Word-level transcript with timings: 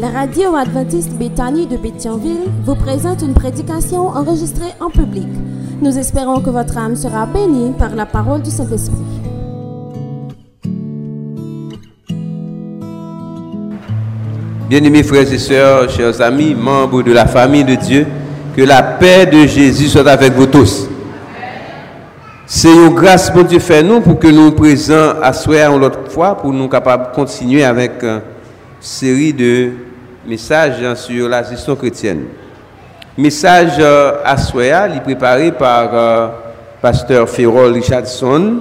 La 0.00 0.08
radio 0.08 0.56
adventiste 0.56 1.12
Béthanie 1.12 1.66
de 1.66 1.76
Béthionville 1.76 2.48
vous 2.64 2.74
présente 2.74 3.20
une 3.20 3.34
prédication 3.34 4.08
enregistrée 4.08 4.72
en 4.80 4.88
public. 4.88 5.28
Nous 5.82 5.98
espérons 5.98 6.40
que 6.40 6.48
votre 6.48 6.78
âme 6.78 6.96
sera 6.96 7.26
bénie 7.26 7.74
par 7.78 7.94
la 7.94 8.06
parole 8.06 8.40
du 8.40 8.50
Saint-Esprit. 8.50 8.96
Bien-aimés 14.70 15.02
frères 15.02 15.30
et 15.30 15.36
sœurs, 15.38 15.90
chers 15.90 16.18
amis, 16.22 16.54
membres 16.54 17.02
de 17.02 17.12
la 17.12 17.26
famille 17.26 17.64
de 17.64 17.74
Dieu, 17.74 18.06
que 18.56 18.62
la 18.62 18.82
paix 18.82 19.26
de 19.26 19.46
Jésus 19.46 19.88
soit 19.88 20.08
avec 20.08 20.32
vous 20.32 20.46
tous. 20.46 20.88
C'est 22.46 22.72
une 22.74 22.94
grâce 22.94 23.30
pour 23.30 23.44
Dieu 23.44 23.58
fait 23.58 23.82
nous 23.82 24.00
pour 24.00 24.18
que 24.18 24.28
nous 24.28 24.52
présents 24.52 25.20
à 25.22 25.34
soi 25.34 25.68
l'autre 25.76 26.10
fois 26.10 26.38
pour 26.38 26.54
nous 26.54 26.70
capables 26.70 27.10
de 27.10 27.14
continuer 27.14 27.64
avec 27.64 28.02
une 28.02 28.22
série 28.80 29.34
de 29.34 29.89
messages 30.26 30.94
sur 30.94 31.28
la 31.28 31.42
gestion 31.42 31.76
chrétienne. 31.76 32.24
Message 33.16 33.72
euh, 33.78 34.12
à 34.24 34.36
il 34.88 34.96
est 34.96 35.00
préparé 35.02 35.52
par 35.52 35.90
euh, 35.92 36.28
pasteur 36.80 37.28
Ferrol 37.28 37.72
Richardson, 37.72 38.60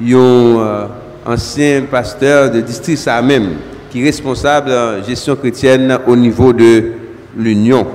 un 0.00 0.14
euh, 0.14 0.86
ancien 1.26 1.82
pasteur 1.90 2.50
de 2.50 2.60
district 2.60 2.98
ça 2.98 3.20
même, 3.22 3.56
qui 3.90 4.02
est 4.02 4.04
responsable 4.04 4.68
de 4.68 4.74
la 4.74 5.02
gestion 5.02 5.36
chrétienne 5.36 5.98
au 6.06 6.14
niveau 6.14 6.52
de 6.52 6.92
l'Union. 7.36 7.86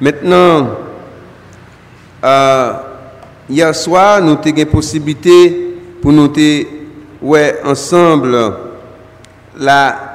Maintenant, 0.00 0.70
euh, 2.24 2.72
hier 3.48 3.74
soir, 3.74 4.20
nous 4.20 4.32
avons 4.32 4.42
une 4.44 4.66
possibilité 4.66 5.76
pour 6.00 6.12
nous 6.12 6.32
ouais, 7.20 7.60
ensemble 7.64 8.36
la 9.58 10.11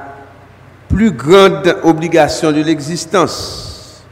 plus 0.88 1.10
grande 1.10 1.76
obligation 1.84 2.50
de 2.50 2.62
l'existence. 2.62 4.02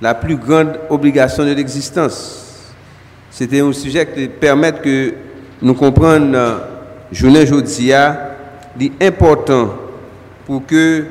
La 0.00 0.14
plus 0.14 0.36
grande 0.36 0.78
obligation 0.90 1.44
de 1.44 1.52
l'existence. 1.52 2.72
C'était 3.30 3.60
un 3.60 3.72
sujet 3.72 4.06
qui 4.06 4.28
permet 4.28 4.72
que 4.72 5.14
nous 5.62 5.74
comprenions, 5.74 6.34
euh, 6.34 6.58
journée 7.10 7.42
aujourd'hui, 7.42 7.92
important 9.00 9.70
pour 10.46 10.66
que 10.66 11.04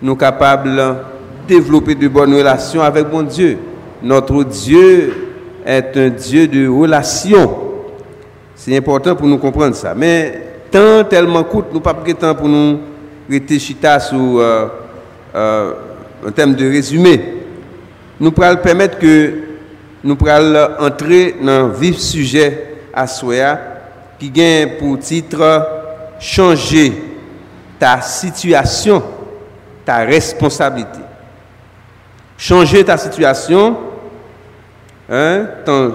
nous 0.00 0.16
capables 0.16 0.76
de 0.76 0.94
développer 1.48 1.94
de 1.94 2.08
bonnes 2.08 2.34
relations 2.34 2.82
avec 2.82 3.10
mon 3.12 3.22
Dieu. 3.22 3.58
Notre 4.02 4.44
Dieu 4.44 5.12
est 5.66 5.96
un 5.96 6.08
Dieu 6.08 6.46
de 6.48 6.66
relations. 6.68 7.58
C'est 8.54 8.76
important 8.76 9.14
pour 9.16 9.26
nous 9.26 9.38
comprendre 9.38 9.74
ça. 9.74 9.94
Mais 9.94 10.40
tant 10.70 11.04
tellement 11.04 11.42
coûte, 11.44 11.66
nous 11.72 11.80
pas 11.80 11.92
de 11.92 12.12
temps 12.12 12.34
pour 12.34 12.48
nous 12.48 12.78
chita 13.38 14.00
sur 14.00 14.38
euh, 14.38 14.66
euh, 15.34 15.72
un 16.26 16.30
thème 16.32 16.54
de 16.54 16.68
résumé. 16.68 17.20
Nous 18.18 18.32
pourrons 18.32 18.56
permettre 18.56 18.98
que 18.98 19.34
nous 20.02 20.16
pourrons 20.16 20.56
entrer 20.78 21.36
dans 21.40 21.68
le 21.68 21.72
vif 21.72 21.98
sujet 21.98 22.74
à 22.92 23.06
soi 23.06 23.58
qui 24.18 24.30
gagne 24.30 24.70
pour 24.78 24.98
titre 24.98 25.66
changer 26.18 26.92
ta 27.78 28.00
situation, 28.00 29.02
ta 29.84 29.98
responsabilité. 29.98 30.98
Changer 32.36 32.84
ta 32.84 32.96
situation, 32.96 33.76
hein, 35.10 35.46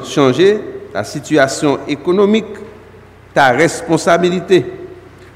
changer 0.04 0.60
ta 0.94 1.04
situation 1.04 1.80
économique, 1.88 2.46
ta 3.34 3.50
responsabilité. 3.50 4.66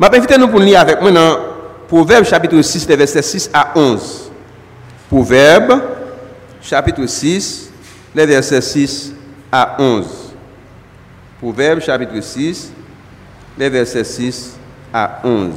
Je 0.02 0.08
vais 0.08 0.38
nous 0.38 0.48
pour 0.48 0.60
lire 0.60 0.80
avec 0.80 1.02
moi 1.02 1.12
dans 1.12 1.49
Proverbe 1.90 2.24
chapitre 2.24 2.62
6, 2.62 2.88
les 2.88 2.96
versets 2.96 3.24
6 3.24 3.50
à 3.52 3.72
11. 3.76 4.32
Proverbe 5.10 5.82
chapitre 6.62 7.04
6, 7.04 7.72
les 8.14 8.28
versets 8.28 8.62
6 8.62 9.14
à 9.52 9.76
11. 9.80 10.06
Proverbe 11.40 11.80
chapitre 11.80 12.22
6, 12.22 12.72
les 13.58 13.70
versets 13.70 14.04
6 14.04 14.56
à 14.94 15.20
11. 15.24 15.54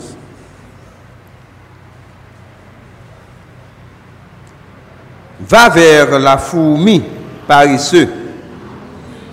Va 5.41 5.69
vers 5.69 6.19
la 6.19 6.39
fourmi 6.39 7.03
paresseux, 7.47 8.09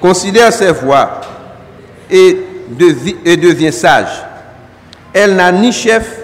considère 0.02 0.52
ses 0.52 0.74
voies 0.74 1.22
et, 2.10 2.40
devient 2.70 3.72
sage. 3.72 4.26
Elle 5.14 5.38
n'a 5.38 5.50
ni 5.50 5.72
chef, 5.72 6.19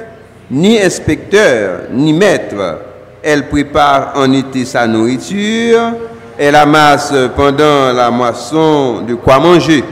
ni 0.50 0.80
inspecteur, 0.80 1.82
ni 1.92 2.14
maître. 2.14 2.80
Elle 3.24 3.48
prépare 3.48 4.14
en 4.16 4.32
été 4.32 4.66
sa 4.66 4.86
nourriture. 4.88 5.94
Elle 6.38 6.56
amasse 6.56 7.14
pendant 7.36 7.92
la 7.94 8.12
moisson 8.12 9.02
de 9.02 9.16
quoi 9.16 9.40
manger. 9.40 9.84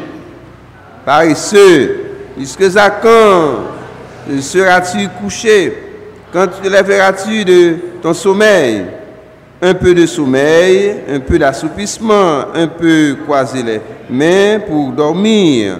Paresseux, 1.05 1.97
jusqu'à 2.37 2.89
quand 2.89 4.39
seras-tu 4.39 5.07
couché? 5.21 5.73
Quand 6.31 6.47
te 6.47 6.67
lèveras-tu 6.67 7.45
de 7.45 7.75
ton 8.01 8.13
sommeil? 8.13 8.85
Un 9.61 9.73
peu 9.73 9.93
de 9.93 10.05
sommeil, 10.05 10.95
un 11.09 11.19
peu 11.19 11.39
d'assoupissement, 11.39 12.45
un 12.53 12.67
peu 12.67 13.15
croiser 13.23 13.63
les 13.63 13.79
mains 14.09 14.59
pour 14.59 14.91
dormir. 14.91 15.77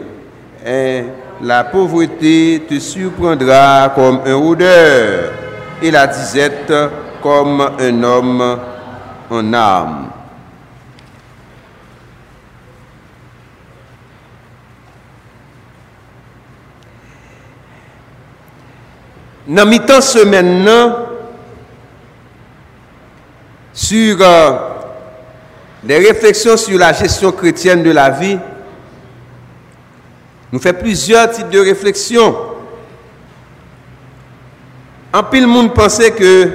Et 0.65 1.03
la 1.43 1.65
pauvreté 1.65 2.63
te 2.69 2.79
surprendra 2.79 3.91
comme 3.93 4.21
un 4.25 4.33
odeur 4.33 5.33
et 5.81 5.91
la 5.91 6.07
disette 6.07 6.73
comme 7.21 7.59
un 7.79 8.03
homme 8.03 8.59
en 9.29 9.53
âme. 9.53 10.09
Dans 19.45 19.65
mi-temps 19.65 19.99
semaine, 19.99 20.69
sur 23.73 24.17
euh, 24.21 24.51
des 25.83 25.97
réflexions 25.97 26.55
sur 26.55 26.79
la 26.79 26.93
gestion 26.93 27.33
chrétienne 27.33 27.83
de 27.83 27.91
la 27.91 28.09
vie, 28.09 28.39
nous 30.53 30.59
faisons 30.59 30.75
plusieurs 30.75 31.31
types 31.31 31.49
de 31.49 31.59
réflexions. 31.59 32.35
En 35.11 35.23
pile 35.23 35.47
monde 35.47 35.73
pensait 35.73 36.11
que 36.11 36.51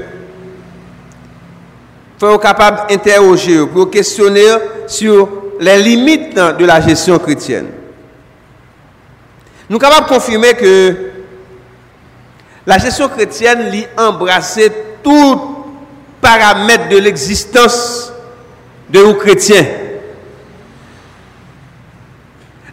faut 2.17 2.39
capable 2.39 2.89
d'interroger, 2.89 3.67
pour 3.67 3.91
questionner 3.91 4.47
sur 4.87 5.29
les 5.59 5.83
limites 5.83 6.37
de 6.37 6.65
la 6.65 6.81
gestion 6.81 7.19
chrétienne. 7.19 7.67
Nous 9.69 9.81
sommes 9.81 9.91
capables 9.91 10.09
de 10.09 10.15
confirmer 10.15 10.55
que 10.55 10.97
la 12.67 12.79
gestion 12.79 13.09
chrétienne 13.09 13.69
lit 13.69 13.87
embrasser 13.97 14.71
tout 15.03 15.41
paramètre 16.21 16.89
de 16.89 16.99
l'existence 16.99 18.13
de 18.91 19.03
nous 19.03 19.15
chrétiens. 19.15 19.67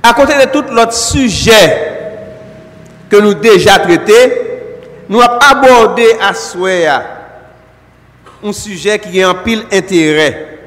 À 0.07 0.13
côté 0.13 0.33
de 0.35 0.51
tout 0.51 0.63
l'autre 0.71 0.93
sujet 0.93 1.93
que 3.09 3.16
nous 3.16 3.33
déjà 3.33 3.79
traité, 3.79 4.13
nous 5.09 5.19
avons 5.19 5.39
abordé 5.39 6.05
à 6.21 6.31
souhait 6.35 6.85
un 6.85 8.53
sujet 8.53 8.99
qui 8.99 9.17
est 9.17 9.25
en 9.25 9.33
pile 9.33 9.63
intérêt. 9.73 10.59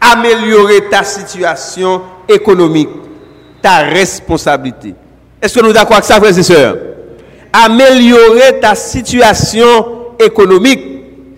Améliorer 0.00 0.88
ta 0.88 1.02
situation 1.02 2.00
économique, 2.28 2.90
ta 3.60 3.78
responsabilité. 3.78 4.94
Est-ce 5.40 5.58
que 5.58 5.64
nous 5.64 5.72
d'accord 5.72 5.94
avec 5.94 6.04
ça, 6.04 6.20
frères 6.20 6.38
et 6.38 6.42
sœurs? 6.44 6.76
Améliorer 7.52 8.60
ta 8.60 8.76
situation 8.76 10.14
économique, 10.20 10.80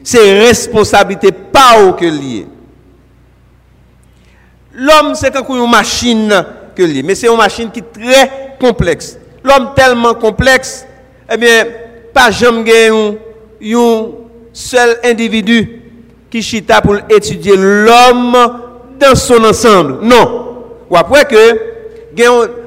c'est 0.02 0.38
responsabilité 0.38 1.32
pas 1.32 1.82
au 1.82 1.94
que 1.94 2.04
lié. 2.04 2.46
L'homme, 4.74 5.14
c'est 5.14 5.32
comme 5.32 5.56
une 5.56 5.70
machine 5.70 6.44
mais 7.04 7.14
c'est 7.14 7.28
une 7.28 7.36
machine 7.36 7.70
qui 7.70 7.80
est 7.80 7.92
très 7.92 8.56
complexe. 8.60 9.18
L'homme 9.42 9.70
tellement 9.74 10.14
complexe, 10.14 10.86
eh 11.30 11.36
bien, 11.36 11.66
pas 12.12 12.30
jamais 12.30 12.88
un, 12.88 13.14
un 13.62 14.06
seul 14.52 14.98
individu 15.04 15.82
qui 16.30 16.42
chita 16.42 16.80
pour 16.80 16.96
étudier 17.08 17.56
l'homme 17.56 18.36
dans 18.98 19.14
son 19.14 19.44
ensemble. 19.44 19.98
Non. 20.02 20.64
Ou 20.90 20.96
après 20.96 21.24
que, 21.24 21.74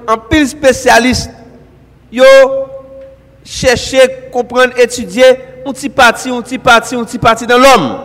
un 0.07 0.17
pile 0.17 0.47
spécialiste, 0.47 1.29
yo 2.11 2.23
chercher, 3.43 4.29
comprendre, 4.31 4.73
étudier 4.77 5.25
un 5.65 5.73
petit 5.73 5.89
parti, 5.89 6.29
un 6.29 6.41
petit 6.41 6.57
parti, 6.57 6.95
un 6.95 7.03
petit 7.03 7.17
parti 7.17 7.47
dans 7.47 7.57
l'homme. 7.57 7.97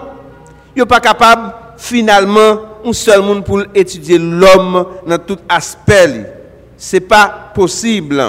Yo 0.75 0.87
pas 0.87 1.01
capable 1.01 1.53
finalement 1.77 2.61
un 2.85 2.93
seul 2.93 3.23
monde 3.23 3.45
pour 3.45 3.63
étudier 3.75 4.19
l'homme 4.19 4.87
dans 5.07 5.19
tout 5.19 5.39
aspect. 5.49 6.27
C'est 6.77 7.01
pas 7.01 7.51
possible. 7.55 8.23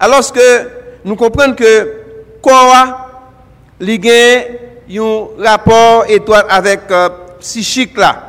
Alors 0.00 0.32
que 0.32 0.68
nous 1.04 1.16
comprenons 1.16 1.54
que 1.54 1.92
quoi 2.40 3.08
li 3.80 3.98
gen 4.02 4.58
yon 4.88 5.30
rapport 5.38 6.04
étroit 6.08 6.46
avec 6.50 6.90
euh, 6.90 7.08
psychique 7.40 7.96
là. 7.96 8.24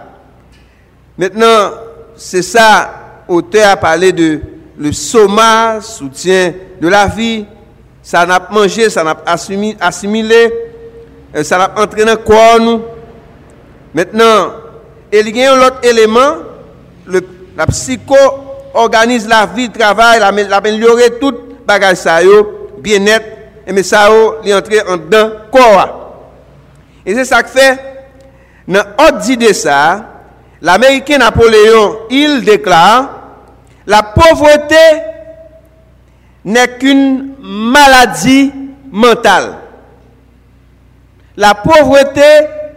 Maintenant, 1.18 1.72
c'est 2.16 2.42
ça, 2.42 3.24
auteur 3.28 3.70
a 3.70 3.78
parlé 3.78 4.12
de 4.12 4.40
le 4.78 4.92
soma, 4.94 5.80
soutien 5.82 6.54
de 6.80 6.88
la 6.88 7.08
vie, 7.08 7.46
ça 8.02 8.26
n'a 8.26 8.40
pas 8.40 8.54
mangé, 8.54 8.90
ça 8.90 9.04
n'a 9.04 9.16
pas 9.16 9.36
assimilé, 9.82 10.54
euh, 11.36 11.44
ça 11.44 11.58
n'a 11.58 11.70
pas 11.70 11.84
entraîné 11.84 12.14
corps 12.26 12.60
nous? 12.60 12.82
Maintenant, 13.94 14.52
il 15.12 15.36
y 15.36 15.44
a 15.44 15.54
un 15.54 15.68
autre 15.68 15.80
élément, 15.84 16.38
la 17.58 17.66
psycho 17.68 18.16
organise 18.74 19.28
la 19.28 19.46
vie, 19.46 19.68
le 19.68 19.74
travail, 19.74 20.20
l'améliorer 20.20 21.20
tout 21.20 21.36
bagage 21.66 21.98
ça 21.98 22.20
bien-être, 22.78 23.26
et 23.68 23.74
mais 23.74 23.84
ça 23.84 24.10
est 24.44 24.54
entré 24.54 24.82
en 24.82 24.98
dedans 24.98 25.32
corps. 25.52 26.30
Et 27.06 27.14
c'est 27.16 27.26
ça 27.26 27.44
que 27.44 27.50
fait, 27.50 27.78
dans 28.68 28.84
l'autre 29.00 29.36
de 29.36 29.54
ça, 29.54 30.06
l'Américain 30.62 31.18
Napoléon, 31.18 32.00
il 32.10 32.44
déclare, 32.44 33.10
la 33.88 34.04
pauvreté 34.04 34.76
n'est 36.46 36.78
qu'une 36.78 37.36
maladie 37.40 38.52
mentale. 38.92 39.56
La 41.36 41.54
pauvreté 41.56 42.22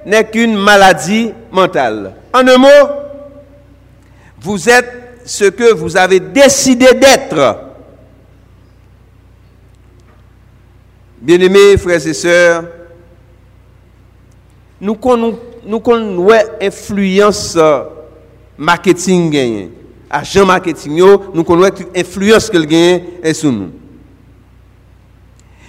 n'est 0.06 0.24
qu'une 0.24 0.56
maladie 0.56 1.32
mentale. 1.50 2.14
En 2.32 2.46
un 2.48 2.56
mot, 2.56 2.68
vous 4.40 4.68
êtes 4.68 5.02
ce 5.24 5.44
que 5.44 5.72
vous 5.74 5.96
avez 5.96 6.18
décidé 6.20 6.86
d'être. 6.94 7.58
Bien-aimés 11.20 11.76
frères 11.76 12.04
et 12.04 12.14
sœurs, 12.14 12.64
nous 14.80 14.94
connaissons 14.94 15.38
nous 15.64 15.78
connaissons 15.78 16.50
influence 16.60 17.56
marketing 18.58 19.30
gagne. 19.30 19.68
Agent 20.10 20.44
marketing 20.44 20.98
nous 21.32 21.44
connaissons 21.44 21.84
influence 21.94 22.50
que 22.50 22.58
gagne 22.58 23.32
sur 23.34 23.52
nous. 23.52 23.70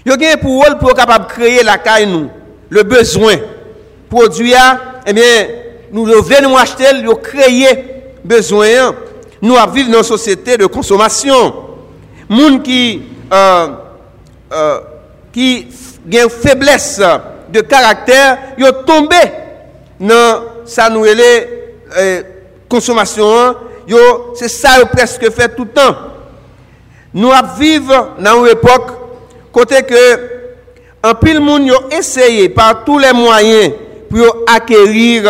Yo 0.06 0.16
gagne 0.18 0.38
pour 0.38 0.66
pour 0.80 0.94
capable 0.96 1.28
créer 1.28 1.62
la 1.64 1.78
caille 1.78 2.08
nous, 2.08 2.30
le 2.70 2.82
besoin. 2.84 3.36
Produit 4.10 4.54
eh 5.06 5.14
bien 5.14 5.48
nous 5.94 6.06
venons 6.06 6.58
acheter, 6.58 6.86
nous 7.04 7.16
créer 7.16 7.86
besoin. 8.26 8.96
Nous 9.40 9.56
vivons 9.74 9.92
dans 9.92 9.98
une 10.00 10.04
société 10.04 10.58
de 10.58 10.66
consommation. 10.66 11.54
Moun 12.28 12.64
qui 12.64 13.04
euh, 13.32 13.68
euh, 14.52 14.80
qui 15.32 15.68
une 16.12 16.30
faiblesse 16.30 17.00
de 17.50 17.62
caractère, 17.62 18.38
ils 18.58 18.72
tombé 18.86 19.18
dans 20.00 20.44
sa 20.66 20.90
nouvelle 20.90 21.22
euh, 21.96 22.24
consommation. 22.68 23.56
C'est 24.34 24.48
ça 24.48 24.80
qu'ils 24.80 24.86
presque 24.88 25.30
fait 25.32 25.56
tout 25.56 25.66
le 25.66 25.70
temps. 25.70 25.96
Nous 27.14 27.30
vivons 27.60 28.08
dans 28.20 28.44
une 28.44 28.52
époque 28.52 28.92
côté 29.52 29.84
que 29.84 30.32
un 31.04 31.14
pile 31.14 31.40
monde 31.40 31.70
a 31.70 31.96
essayé 31.96 32.50
par 32.50 32.84
tous 32.84 32.98
les 32.98 33.14
moyens 33.14 33.74
pour 34.10 34.38
acquérir 34.48 35.30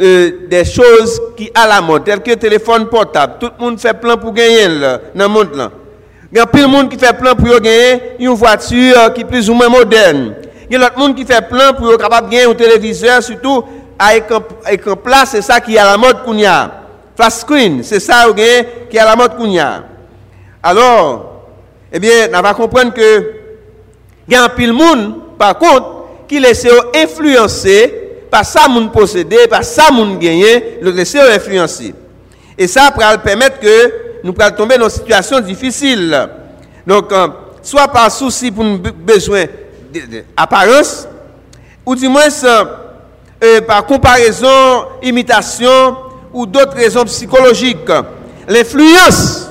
euh, 0.00 0.30
des 0.48 0.64
choses 0.64 1.20
qui 1.36 1.50
à 1.54 1.66
la 1.66 1.80
mode, 1.80 2.04
telles 2.04 2.22
que 2.22 2.32
téléphone 2.34 2.86
portable. 2.88 3.34
Tout 3.40 3.50
le 3.58 3.64
monde 3.64 3.80
fait 3.80 3.94
plein 3.94 4.16
pour 4.16 4.32
gagner 4.32 4.68
dans 4.68 5.00
le 5.24 5.28
monde. 5.28 5.54
Là. 5.54 5.70
Il 6.30 6.38
y 6.38 6.40
a 6.40 6.46
plein 6.46 6.62
de 6.62 6.68
monde 6.68 6.88
qui 6.88 6.98
fait 6.98 7.16
plein 7.16 7.34
pour 7.34 7.48
gagner 7.60 8.00
une 8.20 8.28
voiture 8.28 9.12
qui 9.14 9.22
est 9.22 9.24
plus 9.24 9.50
ou 9.50 9.54
moins 9.54 9.68
moderne. 9.68 10.34
Il 10.70 10.74
y 10.74 10.76
a 10.76 10.78
d'autres 10.88 10.98
monde 10.98 11.16
qui 11.16 11.24
fait 11.24 11.46
plein 11.48 11.72
pour 11.72 11.96
capable 11.98 12.28
gagner 12.28 12.44
un 12.44 12.54
téléviseur, 12.54 13.22
surtout 13.22 13.64
avec 13.98 14.24
un, 14.30 14.94
plat, 14.96 15.24
c'est 15.26 15.42
ça 15.42 15.60
qui 15.60 15.74
est 15.74 15.78
à 15.78 15.84
la 15.84 15.96
mode 15.96 16.22
qu'on 16.24 16.40
a. 16.44 16.70
Flash 17.16 17.32
screen, 17.32 17.82
c'est 17.82 17.98
ça 17.98 18.26
qui 18.36 18.42
est 18.42 18.98
à 19.00 19.04
la 19.04 19.16
mode 19.16 19.36
qu'on. 19.36 19.52
Alors, 20.62 21.42
eh 21.92 21.98
bien, 21.98 22.28
on 22.32 22.40
va 22.40 22.54
comprendre 22.54 22.92
que 22.94 23.32
il 24.28 24.34
y 24.34 24.36
a 24.36 24.44
un 24.44 24.48
pile 24.50 24.74
monde, 24.74 25.14
par 25.38 25.58
contre, 25.58 26.04
qui 26.28 26.38
laisse 26.38 26.66
influencer 26.94 28.07
par 28.30 28.44
ça 28.44 28.68
moun 28.68 28.90
posséder, 28.90 29.46
par 29.48 29.64
ça 29.64 29.90
moun 29.90 30.18
gagner, 30.18 30.78
le 30.80 30.90
laisser 30.90 31.20
influencer. 31.20 31.94
Et 32.56 32.66
ça 32.66 32.92
va 32.96 33.18
permettre 33.18 33.60
que 33.60 33.92
nous 34.24 34.32
puissions 34.32 34.56
tomber 34.56 34.76
dans 34.76 34.84
une 34.84 34.90
situation 34.90 35.40
difficile. 35.40 36.28
Donc, 36.86 37.12
euh, 37.12 37.28
soit 37.62 37.88
par 37.88 38.10
souci 38.10 38.50
pour 38.50 38.64
nous 38.64 38.78
besoin 38.78 39.44
d'apparence, 40.36 41.06
ou 41.86 41.94
du 41.94 42.08
moins 42.08 42.28
euh, 42.44 42.64
euh, 43.42 43.60
par 43.62 43.86
comparaison, 43.86 44.84
imitation, 45.02 45.96
ou 46.32 46.46
d'autres 46.46 46.76
raisons 46.76 47.04
psychologiques. 47.04 47.90
L'influence 48.46 49.48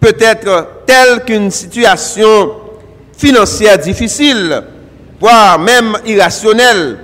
peut 0.00 0.16
être 0.18 0.68
telle 0.86 1.24
qu'une 1.24 1.50
situation 1.50 2.52
financière 3.16 3.78
difficile, 3.78 4.62
voire 5.20 5.58
même 5.58 5.96
irrationnelle, 6.04 6.98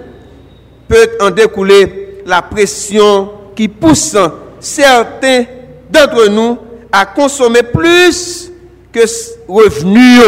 peut 0.89 1.11
en 1.21 1.31
découler 1.31 2.23
la 2.27 2.43
pression 2.43 3.31
qui 3.55 3.69
pousse 3.69 4.17
certains 4.61 5.45
d'entre 5.91 6.29
nous 6.29 6.59
à 6.91 7.07
consommer 7.07 7.63
plus 7.63 8.51
que 8.93 9.01
revenus. 9.49 10.23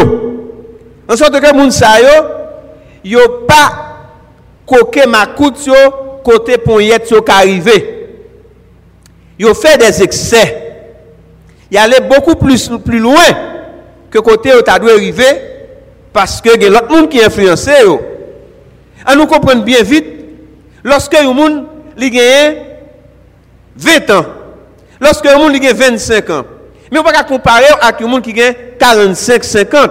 En 1.08 1.16
sorte 1.16 1.38
que 1.40 1.54
moun 1.54 1.70
sa 1.70 2.00
yo, 3.04 3.20
pas 3.46 4.08
coqué 4.66 5.06
ma 5.06 5.26
yo 5.36 5.74
côté 6.24 6.56
poignette 6.56 7.10
yo 7.10 7.22
arrivé. 7.28 7.90
Yo 9.38 9.52
fait 9.52 9.78
des 9.78 10.02
excès. 10.02 10.60
Il 11.70 11.76
allait 11.76 12.00
beaucoup 12.00 12.36
plus 12.36 12.70
plus 12.84 13.00
loin 13.00 13.14
que 14.10 14.18
côté 14.18 14.54
où 14.54 14.62
ta 14.62 14.78
dû 14.78 14.88
arriver 14.88 15.40
parce 16.12 16.40
que 16.40 16.58
y 16.58 16.74
a 16.74 17.06
qui 17.08 17.22
influencé 17.22 17.72
yo. 17.82 18.00
Nous 19.14 19.26
comprendre 19.26 19.64
bien 19.64 19.82
vite 19.82 20.13
lorsque 20.84 21.14
un 21.14 21.32
monde 21.32 21.64
li 21.96 22.10
gagne 22.10 22.56
20 23.76 24.10
ans 24.10 24.26
Lorsque 25.00 25.26
un 25.26 25.36
monde 25.36 25.54
a 25.56 25.72
25 25.72 26.30
ans. 26.30 26.44
Mais 26.90 26.98
on 26.98 27.02
ne 27.02 27.06
peut 27.06 27.14
pas 27.14 27.24
comparer 27.24 27.66
avec 27.80 28.00
un 28.00 28.06
monde 28.06 28.22
qui 28.22 28.40
a 28.40 28.54
45, 28.54 29.42
50. 29.42 29.90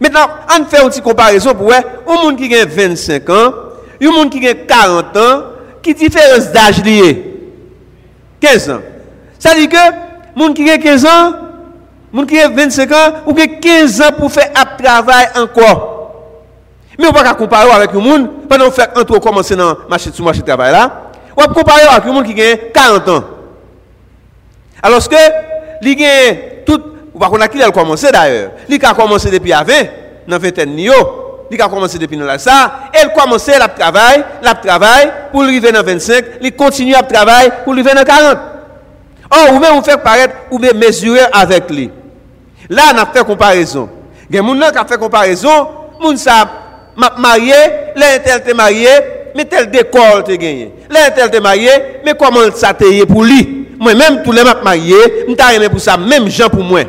Maintenant, 0.00 0.26
on 0.48 0.64
fait 0.64 0.82
une 0.82 0.88
petite 0.88 1.02
comparaison 1.02 1.54
pour 1.54 1.66
voir 1.66 1.82
un 2.06 2.34
qui 2.36 2.54
a 2.54 2.64
25 2.64 3.30
ans, 3.30 3.52
un 4.00 4.10
monde 4.10 4.30
qui 4.30 4.46
a 4.46 4.54
40 4.54 5.16
ans, 5.16 5.42
qui 5.82 5.94
différence 5.94 6.52
d'âge 6.52 6.82
lié 6.84 7.34
15 8.40 8.70
ans. 8.70 8.80
Ça 9.38 9.54
veut 9.54 9.66
dire 9.66 9.70
que 9.70 10.38
monde 10.38 10.54
qui 10.54 10.70
a 10.70 10.78
15 10.78 11.04
ans, 11.06 11.32
monde 12.12 12.26
qui 12.26 12.38
a 12.38 12.48
25 12.48 12.92
ans, 12.92 13.12
ou 13.26 13.30
a 13.38 13.46
15 13.46 14.00
ans 14.02 14.12
pour 14.18 14.30
faire 14.30 14.50
un 14.54 14.82
travail 14.82 15.26
encore. 15.36 15.91
Mais 16.98 17.06
on 17.06 17.08
ne 17.08 17.14
peut 17.16 17.24
pas 17.24 17.34
comparer 17.34 17.70
avec 17.70 17.90
un 17.94 17.98
monde, 17.98 18.28
pendant 18.48 18.66
qu'on 18.66 18.72
fait 18.72 19.20
commencer 19.20 19.56
dans 19.56 19.70
le 19.70 19.88
marché 19.88 20.10
de 20.10 20.46
travail 20.46 20.72
là, 20.72 21.10
on 21.36 21.42
peut 21.44 21.54
comparer 21.54 21.82
avec 21.82 22.04
un 22.06 22.12
monde 22.12 22.24
qui 22.24 22.42
a 22.42 22.56
40 22.56 23.08
ans. 23.08 23.24
Alors 24.82 25.08
que, 25.08 25.16
il 25.82 26.04
a 26.04 26.34
tout, 26.66 26.82
ou 27.14 27.18
pas 27.18 27.28
qu'on 27.28 27.40
a 27.40 27.48
qui 27.48 27.62
a 27.62 27.70
commencé 27.70 28.10
d'ailleurs. 28.10 28.50
Il 28.68 28.84
a 28.84 28.94
commencé 28.94 29.30
depuis 29.30 29.52
à 29.52 29.62
20, 29.62 29.74
dans 30.28 30.38
20 30.38 30.58
ans. 30.58 30.64
Il 31.50 31.60
a 31.60 31.68
commencé 31.68 31.98
depuis 31.98 32.16
là 32.16 32.38
ça. 32.38 32.72
Elle 32.92 33.12
commencé 33.12 33.52
à 33.52 33.68
travailler, 33.68 34.24
la 34.42 34.54
travail 34.54 35.12
pour 35.30 35.42
arriver 35.42 35.72
dans 35.72 35.82
25, 35.82 36.24
il 36.42 36.52
continue 36.54 36.94
à 36.94 37.02
travailler 37.02 37.50
pour 37.64 37.72
arriver 37.72 37.94
dans 37.94 38.04
40. 38.04 38.38
Or, 39.30 39.54
ou 39.54 39.58
même 39.58 39.74
on 39.74 39.82
fait 39.82 39.96
paraître, 39.96 40.34
ou 40.50 40.58
bien 40.58 40.72
mesurer 40.74 41.20
avec 41.32 41.70
lui. 41.70 41.90
Là, 42.68 42.82
on 42.94 42.98
a 42.98 43.06
fait 43.06 43.24
comparaison. 43.24 43.88
Il 44.28 44.36
y 44.36 44.38
a 44.38 44.42
des 44.42 44.48
gens 44.48 44.70
qui 44.70 44.78
ont 44.78 44.86
fait 44.86 44.98
comparaison, 44.98 45.68
moun 46.00 46.16
sa 46.16 46.61
marié, 46.96 47.54
l'intel 47.96 48.42
est 48.46 48.54
marié, 48.54 48.88
mais 49.34 49.44
tel 49.44 49.70
décor 49.70 50.24
te 50.24 50.32
gagné. 50.32 50.72
L'intel 50.90 51.30
est 51.34 51.40
marié, 51.40 51.70
mais 52.04 52.14
comment 52.18 52.50
ça 52.54 52.74
te 52.74 53.04
pour 53.04 53.24
lui? 53.24 53.66
Moi-même, 53.78 54.22
tous 54.22 54.32
les 54.32 54.44
m'a 54.44 54.54
marié, 54.62 54.94
je 55.28 55.34
suis 55.34 55.68
pour 55.68 55.80
ça, 55.80 55.96
même 55.96 56.28
gens 56.28 56.48
pour 56.48 56.62
moi. 56.62 56.82